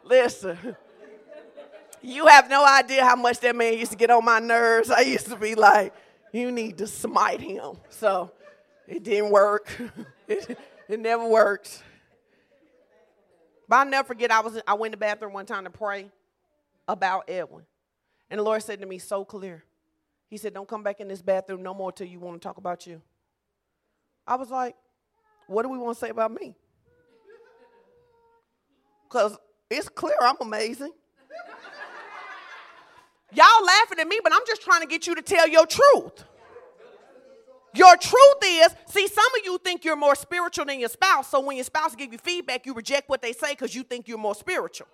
[0.04, 0.58] Listen,
[2.01, 4.89] you have no idea how much that man used to get on my nerves.
[4.89, 5.93] I used to be like,
[6.32, 7.77] you need to smite him.
[7.89, 8.32] So
[8.88, 9.69] it didn't work.
[10.27, 11.84] it, it never worked.
[13.67, 16.10] But I'll never forget, I was I went to the bathroom one time to pray
[16.88, 17.63] about Edwin.
[18.30, 19.63] And the Lord said to me so clear.
[20.30, 22.58] He said, Don't come back in this bathroom no more till you want to talk
[22.58, 23.01] about you.
[24.25, 24.75] I was like,
[25.47, 26.56] What do we want to say about me?
[29.12, 29.38] Because
[29.69, 30.91] it's clear I'm amazing.
[33.34, 36.24] Y'all laughing at me, but I'm just trying to get you to tell your truth.
[37.74, 41.30] Your truth is, see, some of you think you're more spiritual than your spouse.
[41.30, 44.08] So when your spouse give you feedback, you reject what they say because you think
[44.08, 44.88] you're more spiritual.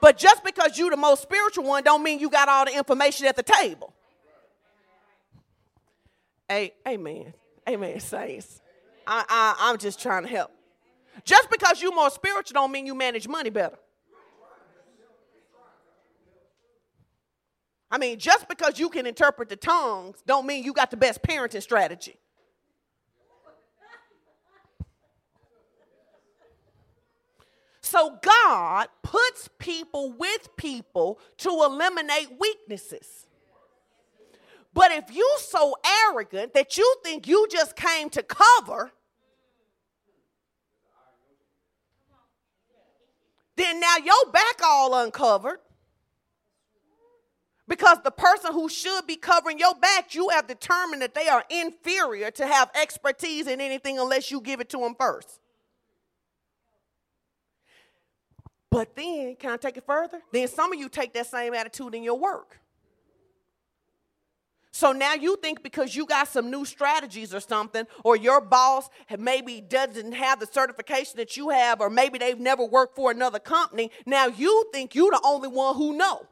[0.00, 3.26] But just because you're the most spiritual one, don't mean you got all the information
[3.26, 3.94] at the table.
[6.48, 7.32] Hey, amen.
[7.68, 8.60] Amen, saints.
[9.06, 10.55] I, I, I'm just trying to help.
[11.24, 13.78] Just because you're more spiritual don't mean you manage money better.
[17.90, 21.22] I mean, just because you can interpret the tongues don't mean you got the best
[21.22, 22.16] parenting strategy.
[27.80, 33.26] So God puts people with people to eliminate weaknesses.
[34.74, 35.76] But if you so
[36.08, 38.90] arrogant that you think you just came to cover,
[43.56, 45.58] then now your back all uncovered
[47.68, 51.44] because the person who should be covering your back, you have determined that they are
[51.50, 55.40] inferior to have expertise in anything unless you give it to them first.
[58.70, 60.20] But then, can I take it further?
[60.32, 62.60] Then some of you take that same attitude in your work.
[64.76, 68.90] So now you think because you got some new strategies or something, or your boss
[69.18, 73.38] maybe doesn't have the certification that you have, or maybe they've never worked for another
[73.38, 76.26] company, now you think you're the only one who know.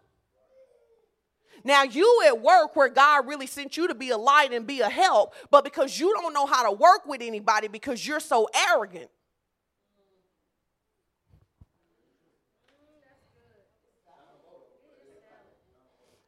[1.64, 4.82] Now you at work where God really sent you to be a light and be
[4.82, 8.46] a help, but because you don't know how to work with anybody because you're so
[8.68, 9.08] arrogant.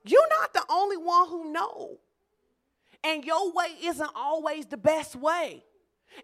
[0.02, 1.98] You're not the only one who know.
[3.06, 5.62] And your way isn't always the best way.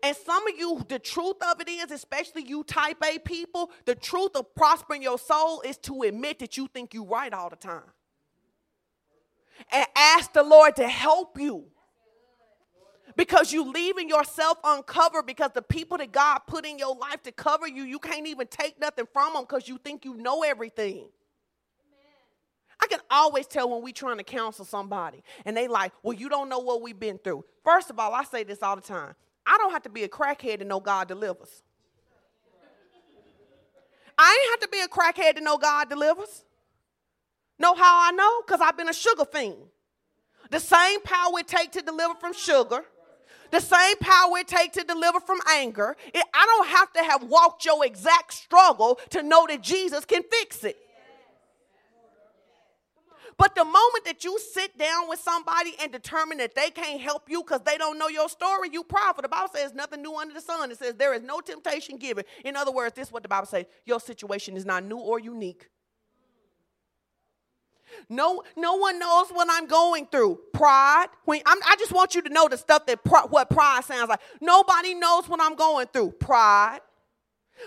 [0.03, 3.95] And some of you, the truth of it is, especially you type A people, the
[3.95, 7.57] truth of prospering your soul is to admit that you think you're right all the
[7.57, 7.83] time
[9.71, 11.66] and ask the Lord to help you.
[13.14, 17.33] Because you leaving yourself uncovered because the people that God put in your life to
[17.33, 21.09] cover you, you can't even take nothing from them because you think you know everything.
[22.83, 26.29] I can always tell when we trying to counsel somebody and they like, well, you
[26.29, 27.45] don't know what we've been through.
[27.64, 29.14] First of all, I say this all the time.
[29.47, 31.62] I don't have to be a crackhead to know God delivers.
[34.18, 36.45] I ain't have to be a crackhead to know God delivers.
[37.57, 38.42] Know how I know?
[38.45, 39.59] Because I've been a sugar fiend.
[40.51, 42.85] The same power it take to deliver from sugar,
[43.53, 45.97] the same power it take to deliver from anger.
[46.12, 50.23] It, I don't have to have walked your exact struggle to know that Jesus can
[50.25, 50.77] fix it.
[53.38, 57.29] But the moment that you sit down with somebody and determine that they can't help
[57.29, 59.23] you because they don't know your story, you profit.
[59.23, 60.71] The Bible says nothing new under the sun.
[60.71, 62.25] It says there is no temptation given.
[62.45, 65.18] In other words, this is what the Bible says your situation is not new or
[65.18, 65.68] unique.
[68.09, 70.40] No, no one knows what I'm going through.
[70.53, 71.09] Pride.
[71.25, 74.21] When i just want you to know the stuff that what pride sounds like.
[74.40, 76.12] Nobody knows what I'm going through.
[76.12, 76.81] Pride.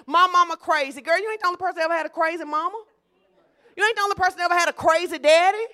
[0.05, 1.01] My mama crazy.
[1.01, 2.77] Girl, you ain't the only person that ever had a crazy mama.
[3.75, 5.65] You ain't the only person that ever had a crazy daddy.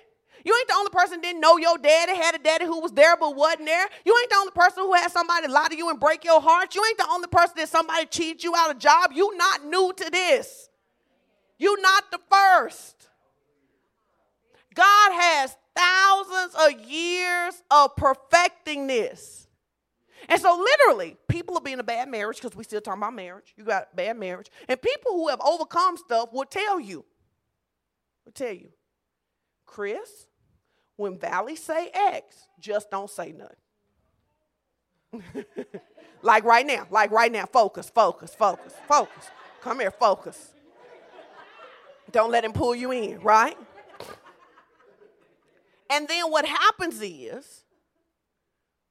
[0.44, 3.16] You ain't the only person didn't know your daddy had a daddy who was there
[3.16, 3.88] but wasn't there.
[4.06, 6.74] You ain't the only person who had somebody lie to you and break your heart.
[6.74, 9.12] You ain't the only person that somebody cheated you out of a job.
[9.14, 10.70] You not new to this.
[11.60, 13.08] You not the first.
[14.74, 19.48] God has thousands of years of perfecting this.
[20.30, 23.16] And so, literally, people will be in a bad marriage because we still talking about
[23.16, 23.54] marriage.
[23.58, 24.50] You got bad marriage.
[24.68, 27.06] And people who have overcome stuff will tell you,
[28.26, 28.70] will tell you,
[29.66, 30.28] Chris,
[30.96, 33.56] when Valley say X, just don't say nothing.
[36.22, 39.30] like right now, like right now, focus, focus, focus, focus.
[39.62, 40.54] Come here, focus.
[42.12, 43.58] Don't let him pull you in, right?
[45.90, 47.64] And then what happens is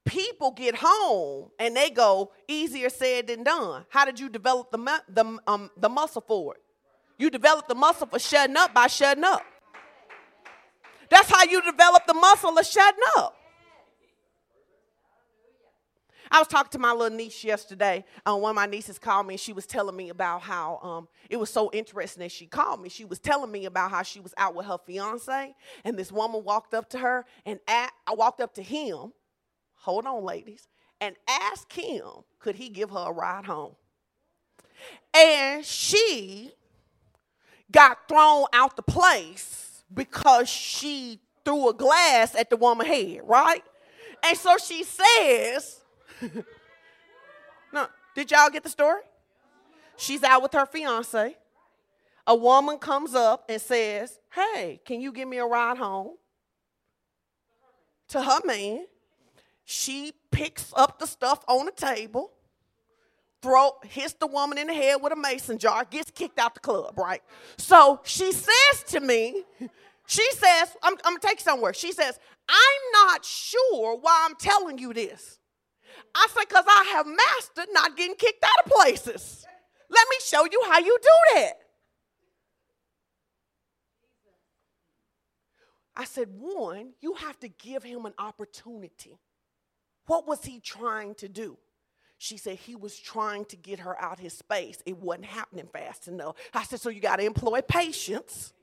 [0.05, 3.85] people get home and they go, easier said than done.
[3.89, 6.61] How did you develop the, the, um, the muscle for it?
[7.21, 9.45] You develop the muscle for shutting up by shutting up.
[11.07, 13.35] That's how you develop the muscle of shutting up.
[16.31, 18.05] I was talking to my little niece yesterday.
[18.25, 21.07] Um, one of my nieces called me and she was telling me about how um,
[21.29, 22.89] it was so interesting that she called me.
[22.89, 25.53] She was telling me about how she was out with her fiance
[25.83, 29.13] and this woman walked up to her and at, I walked up to him.
[29.81, 30.67] Hold on, ladies,
[30.99, 32.01] and asked him
[32.39, 33.75] could he give her a ride home.
[35.13, 36.53] And she
[37.71, 43.63] got thrown out the place because she threw a glass at the woman's head, right?
[44.23, 45.81] And so she says,
[47.73, 49.01] No, did y'all get the story?
[49.97, 51.37] She's out with her fiance.
[52.27, 56.15] A woman comes up and says, Hey, can you give me a ride home?
[58.09, 58.85] To her man.
[59.63, 62.31] She picks up the stuff on the table,
[63.41, 66.59] throw, hits the woman in the head with a mason jar, gets kicked out the
[66.59, 67.21] club, right?
[67.57, 69.43] So she says to me,
[70.07, 71.73] she says, I'm, I'm gonna take you somewhere.
[71.73, 75.39] She says, I'm not sure why I'm telling you this.
[76.13, 79.45] I said, because I have mastered not getting kicked out of places.
[79.89, 81.53] Let me show you how you do that.
[85.95, 89.19] I said, one, you have to give him an opportunity.
[90.07, 91.57] What was he trying to do?
[92.23, 94.77] She said he was trying to get her out his space.
[94.85, 96.35] It wasn't happening fast enough.
[96.53, 98.53] I said, so you got to employ patience.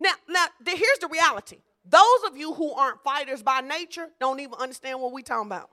[0.00, 1.58] Now, now here's the reality.
[1.88, 5.70] Those of you who aren't fighters by nature don't even understand what we're talking about.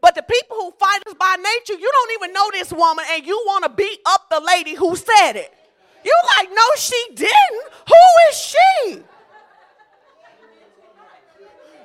[0.00, 3.24] But the people who fight us by nature, you don't even know this woman and
[3.24, 5.54] you want to beat up the lady who said it.
[6.04, 7.64] You like, no, she didn't.
[7.86, 9.02] Who is she?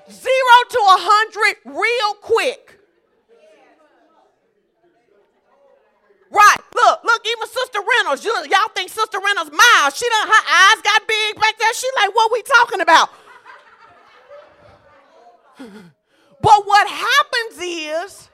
[0.09, 2.79] Zero to a hundred real quick.
[6.31, 6.57] Right.
[6.73, 8.23] Look, look, even Sister Reynolds.
[8.23, 9.93] You, y'all think Sister Reynolds mild.
[9.93, 11.73] She done, her eyes got big back there.
[11.73, 13.09] She like, what we talking about?
[16.41, 18.29] But what happens is,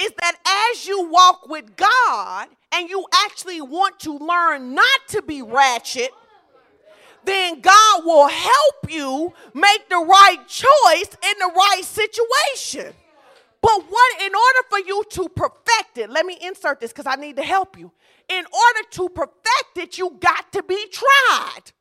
[0.00, 5.22] is that as you walk with God and you actually want to learn not to
[5.22, 6.10] be ratchet,
[7.24, 12.92] then God will help you make the right choice in the right situation.
[13.60, 17.16] But what, in order for you to perfect it, let me insert this because I
[17.16, 17.92] need to help you.
[18.28, 21.72] In order to perfect it, you got to be tried.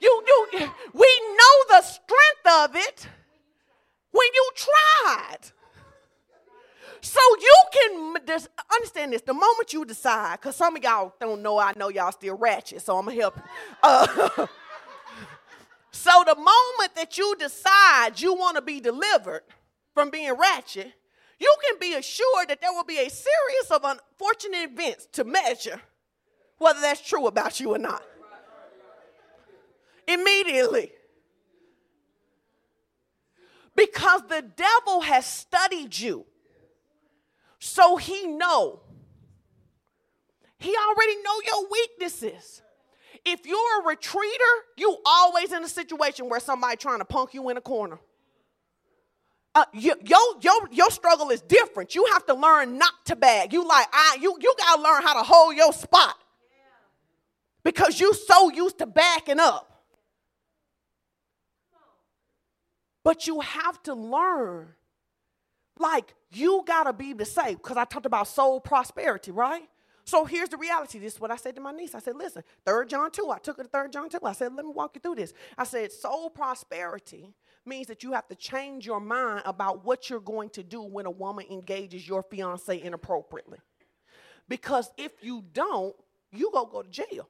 [0.00, 0.48] You, you,
[0.92, 3.08] we know the strength of it
[4.10, 5.38] when you tried.
[7.02, 8.14] So you can
[8.72, 9.22] understand this.
[9.22, 12.80] The moment you decide, because some of y'all don't know, I know y'all still ratchet,
[12.80, 13.42] so I'm gonna help you.
[13.82, 14.06] Uh,
[15.90, 19.42] so the moment that you decide you want to be delivered
[19.94, 20.92] from being ratchet,
[21.40, 25.80] you can be assured that there will be a series of unfortunate events to measure
[26.58, 28.04] whether that's true about you or not
[30.06, 30.92] immediately.
[33.74, 36.26] Because the devil has studied you.
[37.64, 38.80] So he know.
[40.58, 42.60] He already know your weaknesses.
[43.24, 47.48] If you're a retreater, you always in a situation where somebody trying to punk you
[47.50, 48.00] in a corner.
[49.54, 51.94] Uh, you, your, your, your struggle is different.
[51.94, 53.52] You have to learn not to bag.
[53.52, 56.16] You like I you you gotta learn how to hold your spot
[57.62, 59.84] because you so used to backing up.
[63.04, 64.70] But you have to learn.
[65.78, 69.68] Like, you got to be to say, because I talked about soul prosperity, right?
[70.04, 70.98] So here's the reality.
[70.98, 71.94] This is what I said to my niece.
[71.94, 73.30] I said, listen, 3 John 2.
[73.30, 74.18] I took her to 3 John 2.
[74.24, 75.32] I said, let me walk you through this.
[75.56, 80.20] I said, soul prosperity means that you have to change your mind about what you're
[80.20, 83.58] going to do when a woman engages your fiance inappropriately.
[84.48, 85.94] Because if you don't,
[86.32, 87.28] you go go to jail.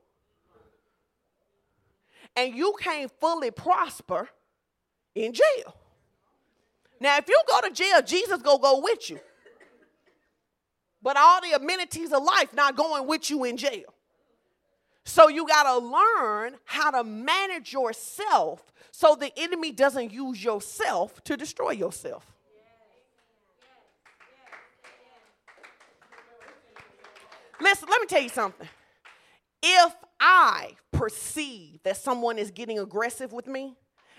[2.34, 4.30] And you can't fully prosper
[5.14, 5.76] in jail.
[7.02, 9.18] Now, if you go to jail, Jesus go go with you.
[11.02, 13.92] But all the amenities of life not going with you in jail.
[15.04, 21.24] So you got to learn how to manage yourself so the enemy doesn't use yourself
[21.24, 22.24] to destroy yourself.
[27.60, 28.68] Listen, let me tell you something.
[29.60, 33.74] If I perceive that someone is getting aggressive with me,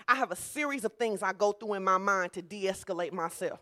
[0.06, 3.12] I have a series of things I go through in my mind to de escalate
[3.12, 3.60] myself.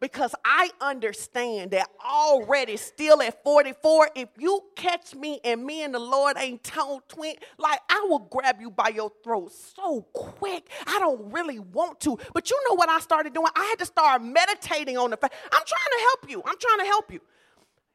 [0.00, 5.94] Because I understand that already, still at 44, if you catch me and me and
[5.94, 10.68] the Lord ain't tone twin, like I will grab you by your throat so quick.
[10.86, 12.18] I don't really want to.
[12.34, 13.46] But you know what I started doing?
[13.54, 16.42] I had to start meditating on the fact I'm trying to help you.
[16.44, 17.20] I'm trying to help you.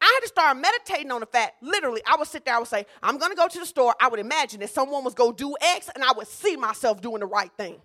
[0.02, 2.68] I had to start meditating on the fact, literally, I would sit there, I would
[2.68, 3.93] say, I'm gonna go to the store.
[3.99, 7.20] I would imagine that someone was gonna do X, and I would see myself doing
[7.20, 7.80] the right thing.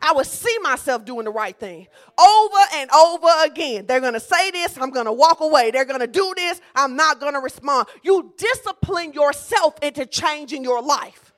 [0.00, 1.86] I would see myself doing the right thing
[2.18, 3.86] over and over again.
[3.86, 5.70] They're gonna say this, I'm gonna walk away.
[5.70, 7.88] They're gonna do this, I'm not gonna respond.
[8.02, 11.34] You discipline yourself into changing your life.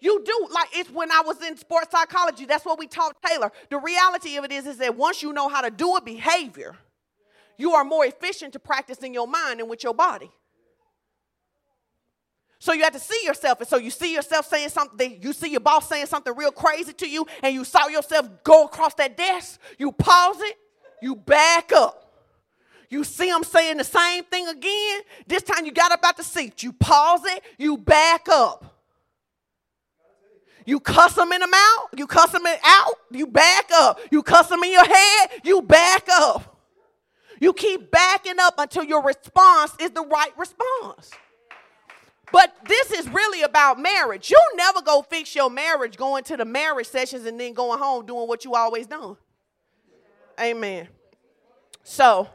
[0.00, 0.48] You do.
[0.50, 3.50] Like it's when I was in sports psychology, that's what we taught Taylor.
[3.68, 6.76] The reality of it is, is that once you know how to do a behavior,
[7.58, 10.30] you are more efficient to practice in your mind and with your body.
[12.60, 13.60] So you have to see yourself.
[13.60, 16.92] And so you see yourself saying something, you see your boss saying something real crazy
[16.94, 19.60] to you, and you saw yourself go across that desk.
[19.78, 20.56] You pause it,
[21.02, 22.04] you back up.
[22.88, 25.02] You see them saying the same thing again.
[25.26, 26.62] This time you got up out the seat.
[26.62, 28.64] You pause it, you back up.
[30.64, 34.00] You cuss them in the mouth, you cuss them out, you back up.
[34.10, 36.57] You cuss them in your head, you back up.
[37.40, 41.10] You keep backing up until your response is the right response.
[42.30, 44.30] But this is really about marriage.
[44.30, 48.04] You'll never go fix your marriage going to the marriage sessions and then going home
[48.04, 49.16] doing what you always done.
[50.38, 50.88] Amen.
[51.82, 52.28] So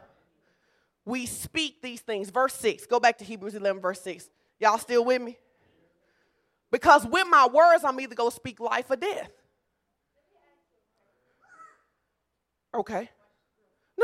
[1.04, 2.30] we speak these things.
[2.30, 2.86] Verse 6.
[2.86, 4.28] Go back to Hebrews 11, verse 6.
[4.58, 5.38] Y'all still with me?
[6.70, 9.30] Because with my words, I'm either going to speak life or death.
[12.74, 13.08] Okay.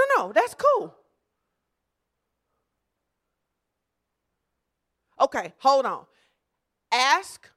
[0.00, 0.94] No, no, that's cool.
[5.20, 6.06] Okay, hold on.
[6.92, 7.48] Ask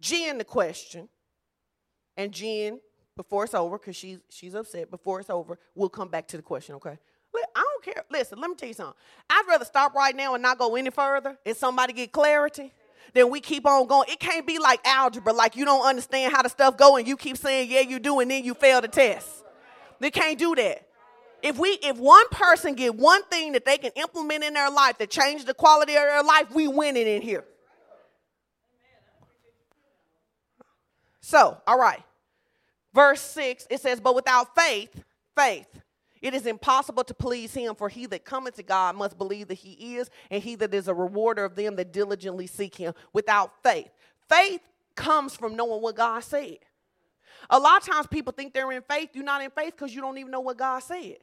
[0.00, 1.08] Jen the question,
[2.16, 2.80] and Jen,
[3.16, 6.42] before it's over, because she's she's upset, before it's over, we'll come back to the
[6.42, 6.98] question, okay?
[7.54, 8.04] I don't care.
[8.10, 8.94] Listen, let me tell you something.
[9.28, 12.72] I'd rather stop right now and not go any further and somebody get clarity
[13.14, 14.08] than we keep on going.
[14.10, 17.16] It can't be like algebra, like you don't understand how the stuff go and you
[17.16, 19.44] keep saying, yeah, you do, and then you fail the test.
[20.00, 20.87] They can't do that.
[21.42, 24.98] If we if one person get one thing that they can implement in their life
[24.98, 27.44] that changes the quality of their life, we win it in here.
[31.20, 32.02] So, all right.
[32.94, 35.04] Verse 6, it says, But without faith,
[35.36, 35.68] faith,
[36.22, 39.58] it is impossible to please him, for he that cometh to God must believe that
[39.58, 43.62] he is, and he that is a rewarder of them that diligently seek him without
[43.62, 43.90] faith.
[44.28, 44.62] Faith
[44.94, 46.58] comes from knowing what God said.
[47.50, 49.10] A lot of times people think they're in faith.
[49.12, 51.18] You're not in faith because you don't even know what God said.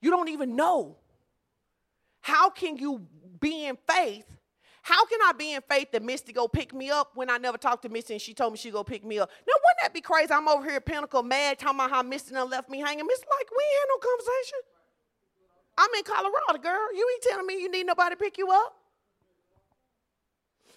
[0.00, 0.96] You don't even know.
[2.20, 3.06] How can you
[3.40, 4.24] be in faith?
[4.82, 7.58] How can I be in faith that Misty go pick me up when I never
[7.58, 9.30] talked to Misty and she told me she go pick me up?
[9.46, 10.32] Now, wouldn't that be crazy?
[10.32, 13.06] I'm over here at Pinnacle mad talking about how Misty done left me hanging.
[13.06, 14.58] Miss like, we ain't had no conversation.
[15.78, 16.94] I'm in Colorado, girl.
[16.94, 18.74] You ain't telling me you need nobody to pick you up.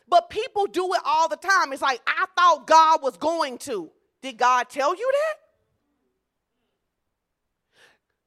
[0.07, 1.73] But people do it all the time.
[1.73, 3.89] It's like, I thought God was going to.
[4.21, 5.42] Did God tell you that?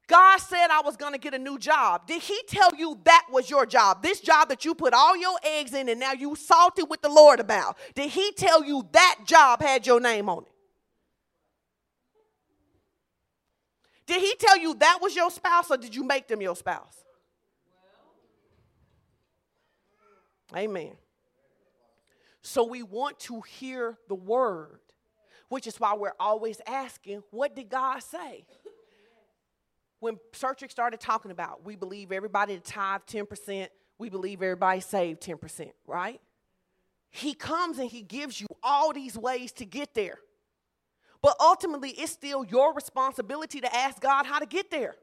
[0.06, 2.06] God said I was going to get a new job.
[2.06, 4.02] Did He tell you that was your job?
[4.02, 7.08] This job that you put all your eggs in and now you salted with the
[7.08, 7.76] Lord about.
[7.94, 10.52] Did He tell you that job had your name on it?
[14.06, 17.04] Did He tell you that was your spouse or did you make them your spouse?
[20.54, 20.92] Amen.
[22.42, 24.78] So we want to hear the word,
[25.48, 28.44] which is why we're always asking, what did God say?
[30.00, 33.68] When Sertrick started talking about, we believe everybody to tithe 10%,
[33.98, 36.20] we believe everybody saved 10%, right?
[37.10, 40.18] He comes and he gives you all these ways to get there.
[41.22, 44.94] But ultimately, it's still your responsibility to ask God how to get there.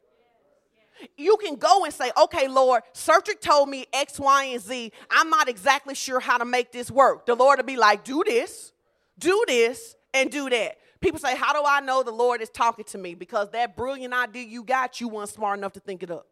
[1.17, 4.91] You can go and say, okay, Lord, Sertrick told me X, Y, and Z.
[5.09, 7.25] I'm not exactly sure how to make this work.
[7.25, 8.71] The Lord will be like, do this,
[9.17, 10.77] do this, and do that.
[11.03, 13.13] People say, How do I know the Lord is talking to me?
[13.13, 16.25] Because that brilliant idea you got, you weren't smart enough to think it up.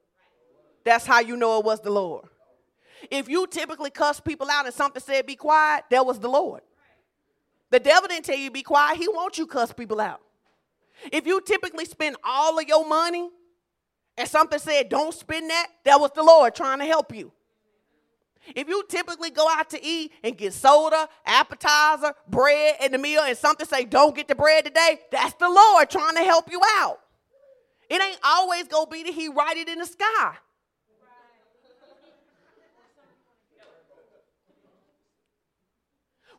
[0.85, 2.25] That's how you know it was the Lord.
[3.09, 6.61] If you typically cuss people out and something said be quiet, that was the Lord.
[7.69, 10.21] The devil didn't tell you be quiet, he wants you cuss people out.
[11.11, 13.29] If you typically spend all of your money
[14.17, 17.33] and something said don't spend that, that was the Lord trying to help you.
[18.55, 23.21] If you typically go out to eat and get soda, appetizer, bread, and the meal,
[23.21, 26.61] and something say, don't get the bread today, that's the Lord trying to help you
[26.79, 26.99] out.
[27.89, 30.35] It ain't always gonna be that He write it in the sky.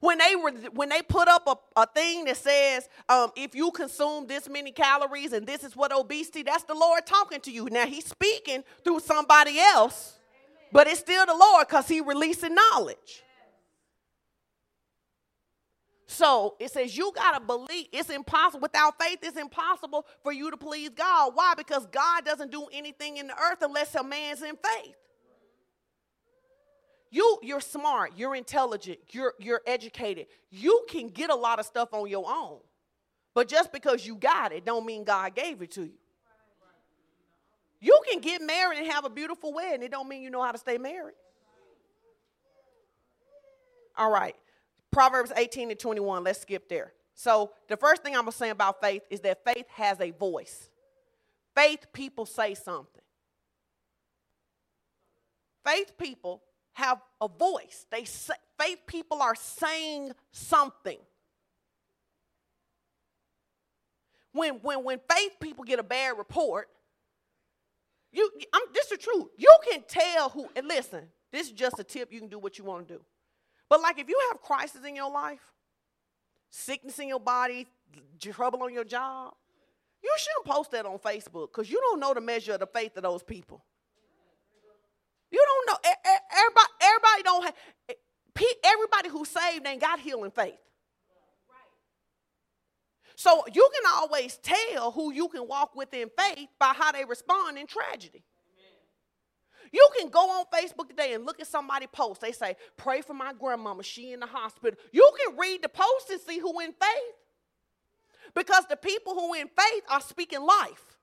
[0.00, 3.70] When they were when they put up a, a thing that says um, if you
[3.70, 7.68] consume this many calories and this is what obesity, that's the Lord talking to you.
[7.70, 10.18] Now He's speaking through somebody else
[10.72, 13.22] but it's still the Lord because He releasing knowledge.
[16.06, 17.86] So it says you got to believe.
[17.90, 18.60] It's impossible.
[18.60, 21.32] Without faith, it's impossible for you to please God.
[21.34, 21.54] Why?
[21.56, 24.94] Because God doesn't do anything in the earth unless a man's in faith.
[27.10, 30.26] You, you're smart, you're intelligent, you're, you're educated.
[30.50, 32.58] You can get a lot of stuff on your own.
[33.34, 35.92] But just because you got it, don't mean God gave it to you.
[37.82, 39.82] You can get married and have a beautiful wedding.
[39.82, 41.16] It don't mean you know how to stay married.
[43.98, 44.36] All right.
[44.92, 46.22] Proverbs 18 and 21.
[46.22, 46.92] Let's skip there.
[47.14, 50.12] So, the first thing I'm going to say about faith is that faith has a
[50.12, 50.70] voice.
[51.56, 53.02] Faith people say something.
[55.66, 56.40] Faith people
[56.74, 57.86] have a voice.
[57.90, 60.98] They say, faith people are saying something.
[64.32, 66.68] When, when, when faith people get a bad report,
[68.12, 69.26] you, I'm, this is the truth.
[69.36, 72.12] You can tell who, and listen, this is just a tip.
[72.12, 73.00] You can do what you want to do.
[73.68, 75.40] But like if you have crisis in your life,
[76.50, 77.66] sickness in your body,
[78.20, 79.32] trouble on your job,
[80.02, 82.96] you shouldn't post that on Facebook because you don't know the measure of the faith
[82.96, 83.64] of those people.
[85.30, 85.90] You don't know.
[86.36, 87.54] Everybody, everybody don't have.
[88.64, 90.58] Everybody who's saved ain't got healing faith.
[93.22, 97.04] So you can always tell who you can walk with in faith by how they
[97.04, 98.24] respond in tragedy.
[99.70, 102.20] You can go on Facebook today and look at somebody post.
[102.20, 103.84] They say, "Pray for my grandmama.
[103.84, 107.14] She in the hospital." You can read the post and see who in faith,
[108.34, 110.98] because the people who in faith are speaking life.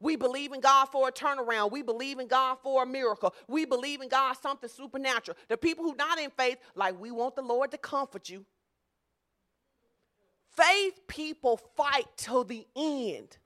[0.00, 1.70] We believe in God for a turnaround.
[1.70, 3.34] We believe in God for a miracle.
[3.46, 5.36] We believe in God something supernatural.
[5.48, 8.46] The people who not in faith, like we want the Lord to comfort you.
[10.56, 13.36] Faith people fight till the end.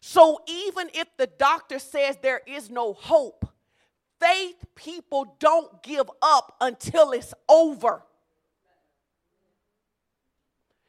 [0.00, 3.46] So even if the doctor says there is no hope,
[4.18, 8.02] faith people don't give up until it's over.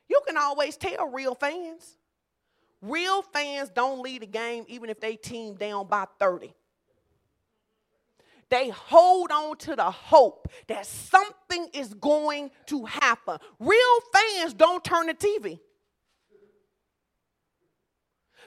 [0.10, 1.97] You can always tell real fans.
[2.82, 6.54] Real fans don't lead a game even if they team down by 30
[8.52, 13.38] they hold on to the hope that something is going to happen.
[13.60, 15.60] Real fans don't turn the TV.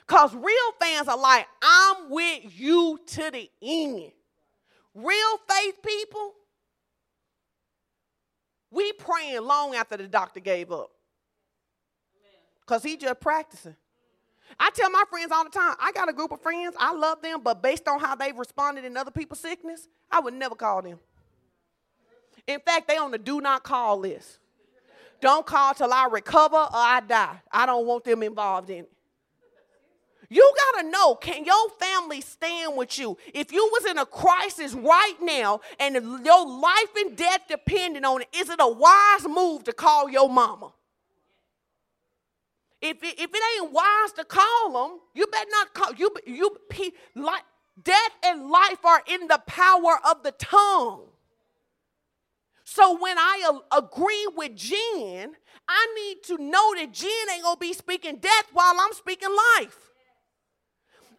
[0.07, 4.13] Because real fans are like, I'm with you to the end.
[4.95, 6.35] Real faith people,
[8.71, 10.91] we praying long after the doctor gave up.
[12.61, 13.77] Because he just practicing.
[14.59, 17.23] I tell my friends all the time, I got a group of friends, I love
[17.23, 20.83] them, but based on how they've responded in other people's sickness, I would never call
[20.83, 20.99] them.
[22.47, 24.39] In fact, they on the do not call list.
[25.21, 27.41] Don't call till I recover or I die.
[27.51, 28.91] I don't want them involved in it.
[30.29, 33.17] You got to know, can your family stand with you?
[33.33, 35.95] If you was in a crisis right now and
[36.25, 40.29] your life and death depended on it, is it a wise move to call your
[40.29, 40.73] mama?
[42.85, 46.14] If it, if it ain't wise to call them, you better not call you.
[46.26, 46.55] You
[47.14, 47.43] like
[47.82, 51.07] death and life are in the power of the tongue.
[52.64, 55.32] So when I agree with Jen,
[55.66, 59.78] I need to know that Jen ain't gonna be speaking death while I'm speaking life.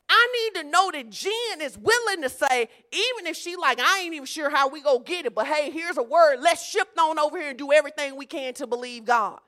[0.07, 4.01] I need to know that Jen is willing to say, even if she like, I
[4.01, 6.41] ain't even sure how we go get it, but hey, here's a word.
[6.41, 9.39] Let's shift on over here and do everything we can to believe God.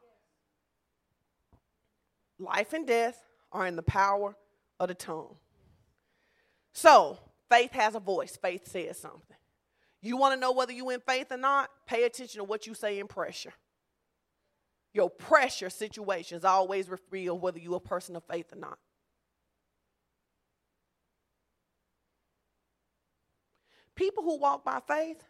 [2.39, 4.35] Life and death are in the power
[4.79, 5.35] of the tongue.
[6.73, 7.17] So,
[7.49, 8.37] faith has a voice.
[8.37, 9.37] Faith says something.
[10.01, 11.69] You want to know whether you in faith or not?
[11.87, 13.53] Pay attention to what you say in pressure.
[14.93, 18.77] Your pressure situations always reveal whether you're a person of faith or not.
[23.95, 25.23] People who walk by faith,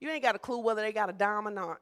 [0.00, 1.78] you ain't got a clue whether they got a dime or not.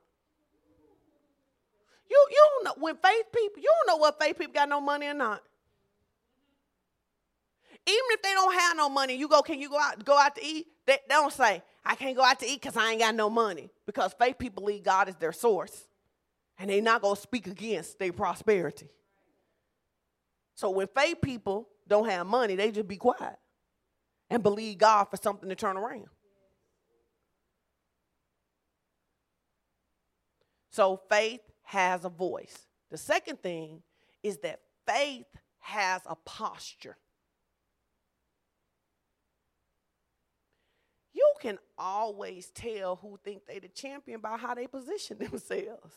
[2.12, 4.82] You, you don't know when faith people, you don't know what faith people got no
[4.82, 5.42] money or not.
[7.86, 10.36] Even if they don't have no money, you go, can you go out go out
[10.36, 10.66] to eat?
[10.84, 13.30] They, they don't say, I can't go out to eat because I ain't got no
[13.30, 13.70] money.
[13.86, 15.86] Because faith people believe God is their source.
[16.58, 18.90] And they're not gonna speak against their prosperity.
[20.54, 23.38] So when faith people don't have money, they just be quiet
[24.28, 26.08] and believe God for something to turn around.
[30.70, 32.66] So faith has a voice.
[32.90, 33.82] The second thing
[34.22, 35.26] is that faith
[35.60, 36.96] has a posture.
[41.14, 45.94] You can always tell who think they the champion by how they position themselves.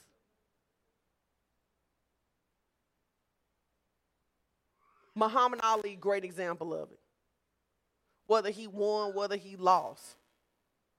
[5.16, 7.00] Muhammad Ali, great example of it.
[8.28, 10.18] Whether he won, whether he lost,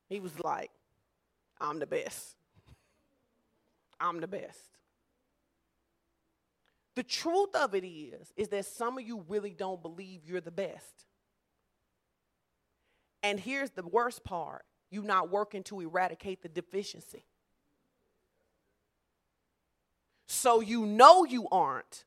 [0.08, 0.70] he was like,
[1.60, 2.35] I'm the best.
[4.00, 4.60] I'm the best.
[6.94, 10.50] The truth of it is, is that some of you really don't believe you're the
[10.50, 11.04] best.
[13.22, 17.24] And here's the worst part you're not working to eradicate the deficiency.
[20.26, 22.04] So you know you aren't.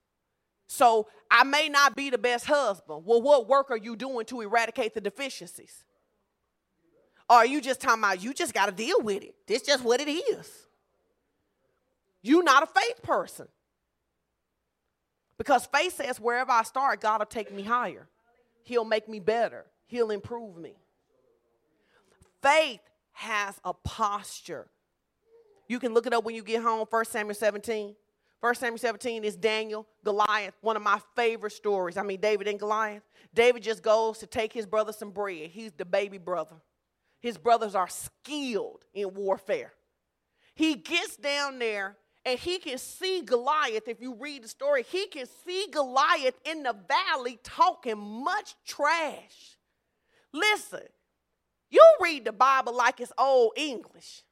[0.67, 3.03] So I may not be the best husband.
[3.05, 5.83] Well, what work are you doing to eradicate the deficiencies?
[7.29, 9.35] Or are you just talking about you just got to deal with it?
[9.45, 10.67] This just what it is.
[12.22, 13.47] You're not a faith person.
[15.38, 18.07] Because faith says wherever I start, God will take me higher.
[18.63, 19.65] He'll make me better.
[19.88, 20.74] He'll improve me.
[22.41, 22.82] Faith
[23.13, 24.67] has a posture.
[25.67, 27.95] You can look it up when you get home, 1 Samuel 17.
[28.41, 31.97] 1 Samuel 17 is Daniel, Goliath, one of my favorite stories.
[31.97, 33.03] I mean, David and Goliath.
[33.34, 35.49] David just goes to take his brother some bread.
[35.49, 36.55] He's the baby brother.
[37.20, 39.74] His brothers are skilled in warfare.
[40.55, 43.88] He gets down there and he can see Goliath.
[43.88, 49.57] If you read the story, he can see Goliath in the valley talking much trash.
[50.34, 50.84] Listen,
[51.70, 54.24] you read the Bible like it's old English.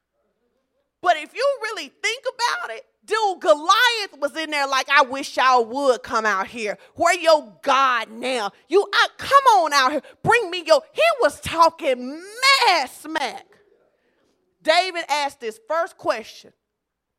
[1.02, 5.38] But if you really think about it, dude, Goliath was in there like, I wish
[5.38, 6.78] y'all would come out here.
[6.96, 8.52] Where your God now?
[8.68, 10.02] You I, come on out here.
[10.24, 10.82] Bring me your.
[10.94, 12.22] He was talking
[12.68, 13.46] mad smack.
[14.62, 16.52] David asked this first question.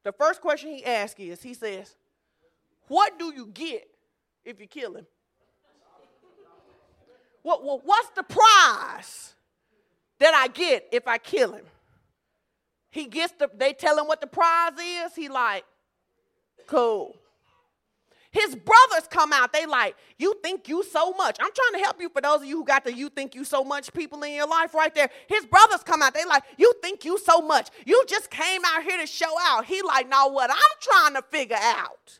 [0.04, 1.96] The first question he asks is, he says,
[2.86, 3.88] What do you get
[4.44, 5.06] if you kill him?
[7.42, 9.34] What, what, what's the prize
[10.18, 11.64] that I get if I kill him?
[12.90, 15.14] He gets the, they tell him what the prize is.
[15.14, 15.64] He like,
[16.66, 17.16] cool.
[18.40, 19.52] His brothers come out.
[19.52, 21.36] They like, you think you so much.
[21.40, 23.44] I'm trying to help you for those of you who got the you think you
[23.44, 25.10] so much people in your life right there.
[25.28, 26.14] His brothers come out.
[26.14, 27.68] They like, you think you so much.
[27.86, 29.64] You just came out here to show out.
[29.64, 32.18] He like, now what I'm trying to figure out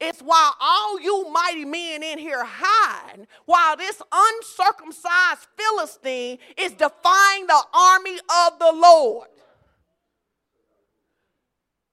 [0.00, 7.46] it's why all you mighty men in here hide, while this uncircumcised Philistine is defying
[7.46, 9.28] the army of the Lord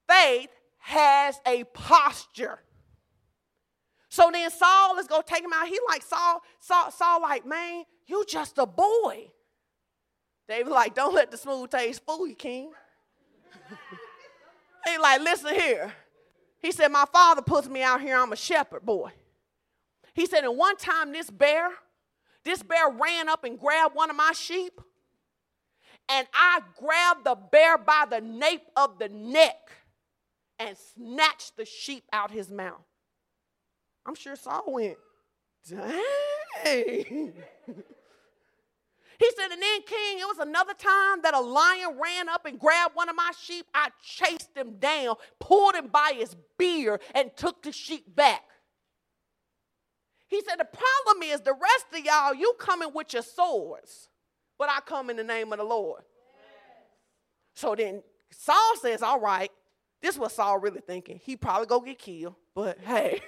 [0.07, 0.49] faith
[0.79, 2.59] has a posture.
[4.17, 5.67] So then Saul is gonna take him out.
[5.67, 9.29] He like Saul, Saul, Saul, like, man, you just a boy.
[10.49, 12.71] David like, don't let the smooth taste fool you, king.
[14.87, 15.93] he like, listen here.
[16.57, 19.11] He said, my father puts me out here, I'm a shepherd boy.
[20.15, 21.69] He said, and one time this bear,
[22.43, 24.81] this bear ran up and grabbed one of my sheep,
[26.09, 29.69] and I grabbed the bear by the nape of the neck
[30.57, 32.86] and snatched the sheep out his mouth.
[34.07, 34.97] I'm sure Saul went,
[35.69, 37.33] dang.
[39.19, 42.59] He said, and then, King, it was another time that a lion ran up and
[42.59, 43.65] grabbed one of my sheep.
[43.73, 48.43] I chased him down, pulled him by his beard, and took the sheep back.
[50.27, 54.09] He said, the problem is the rest of y'all, you coming with your swords,
[54.59, 56.03] but I come in the name of the Lord.
[57.55, 59.49] So then Saul says, all right,
[60.01, 61.19] this is what Saul really thinking.
[61.23, 63.21] He probably go get killed, but hey,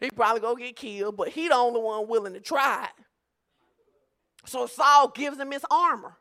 [0.00, 3.04] he probably go get killed, but he the only one willing to try it.
[4.46, 6.16] So Saul gives him his armor.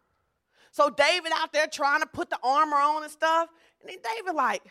[0.71, 3.49] So David out there trying to put the armor on and stuff,
[3.81, 4.61] and then David like,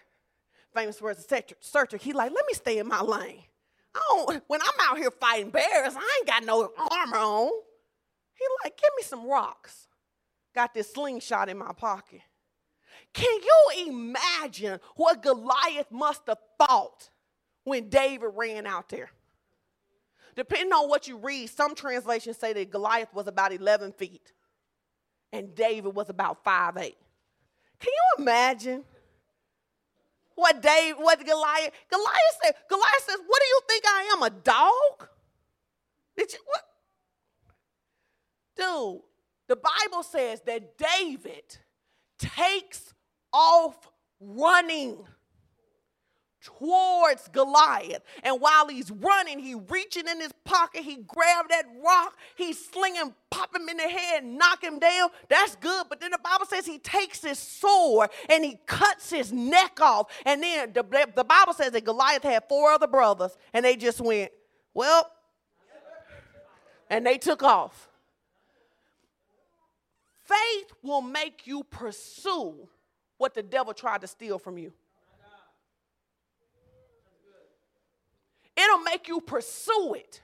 [0.74, 3.45] famous words of searcher, he like, let me stay in my lane.
[3.95, 7.51] I don't, when I'm out here fighting bears, I ain't got no armor on.
[8.35, 9.87] He like, give me some rocks.
[10.55, 12.20] Got this slingshot in my pocket.
[13.14, 17.10] Can you imagine what Goliath must have thought
[17.62, 19.10] when David ran out there?
[20.36, 24.32] Depending on what you read, some translations say that Goliath was about 11 feet
[25.32, 26.74] and David was about 5'8.
[26.76, 28.82] Can you imagine
[30.34, 34.30] what David, what Goliath, Goliath said, Goliath says, what do you think I am, a
[34.30, 35.08] dog?
[36.16, 36.62] Did you, what?
[38.56, 39.02] Dude,
[39.46, 41.58] the Bible says that David
[42.18, 42.93] takes
[43.35, 43.76] off
[44.20, 44.97] running
[46.45, 48.03] towards Goliath.
[48.22, 53.14] And while he's running, he reaching in his pocket, he grabbed that rock, he's slinging,
[53.30, 55.09] pop him in the head, knock him down.
[55.28, 55.87] That's good.
[55.89, 60.11] But then the Bible says he takes his sword and he cuts his neck off.
[60.24, 60.85] And then the,
[61.16, 64.30] the Bible says that Goliath had four other brothers, and they just went,
[64.74, 65.11] well,
[66.91, 67.89] and they took off.
[70.22, 72.68] Faith will make you pursue
[73.18, 74.72] what the devil tried to steal from you.
[78.56, 80.20] It'll make you pursue it.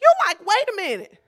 [0.00, 1.22] You're like, wait a minute.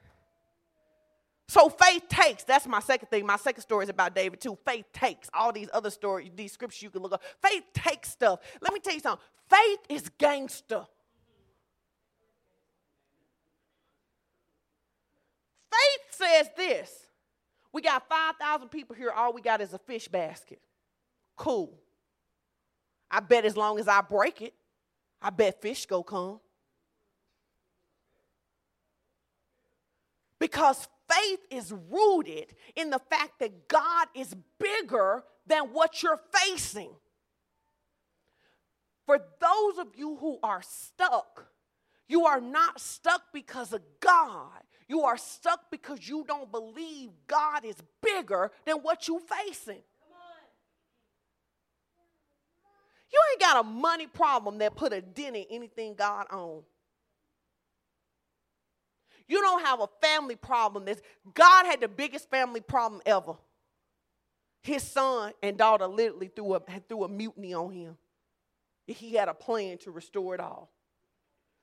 [1.48, 2.44] So faith takes.
[2.44, 3.26] That's my second thing.
[3.26, 4.56] My second story is about David too.
[4.64, 5.28] Faith takes.
[5.34, 7.22] All these other stories, these scriptures you can look up.
[7.42, 8.38] Faith takes stuff.
[8.60, 9.24] Let me tell you something.
[9.48, 10.86] Faith is gangster.
[15.70, 17.06] Faith says this.
[17.72, 19.10] We got 5,000 people here.
[19.10, 20.60] All we got is a fish basket.
[21.40, 21.72] Cool.
[23.10, 24.52] I bet as long as I break it,
[25.22, 26.38] I bet fish go come.
[30.38, 36.90] Because faith is rooted in the fact that God is bigger than what you're facing.
[39.06, 41.46] For those of you who are stuck,
[42.06, 44.60] you are not stuck because of God.
[44.88, 49.80] You are stuck because you don't believe God is bigger than what you're facing.
[53.12, 56.64] You ain't got a money problem that put a dent in anything God owns.
[59.30, 60.84] You don't have a family problem.
[60.84, 61.00] That's,
[61.34, 63.34] God had the biggest family problem ever.
[64.62, 67.96] His son and daughter literally threw a, threw a mutiny on him.
[68.88, 70.72] He had a plan to restore it all.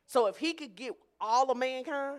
[0.06, 2.16] So if he could get all of mankind,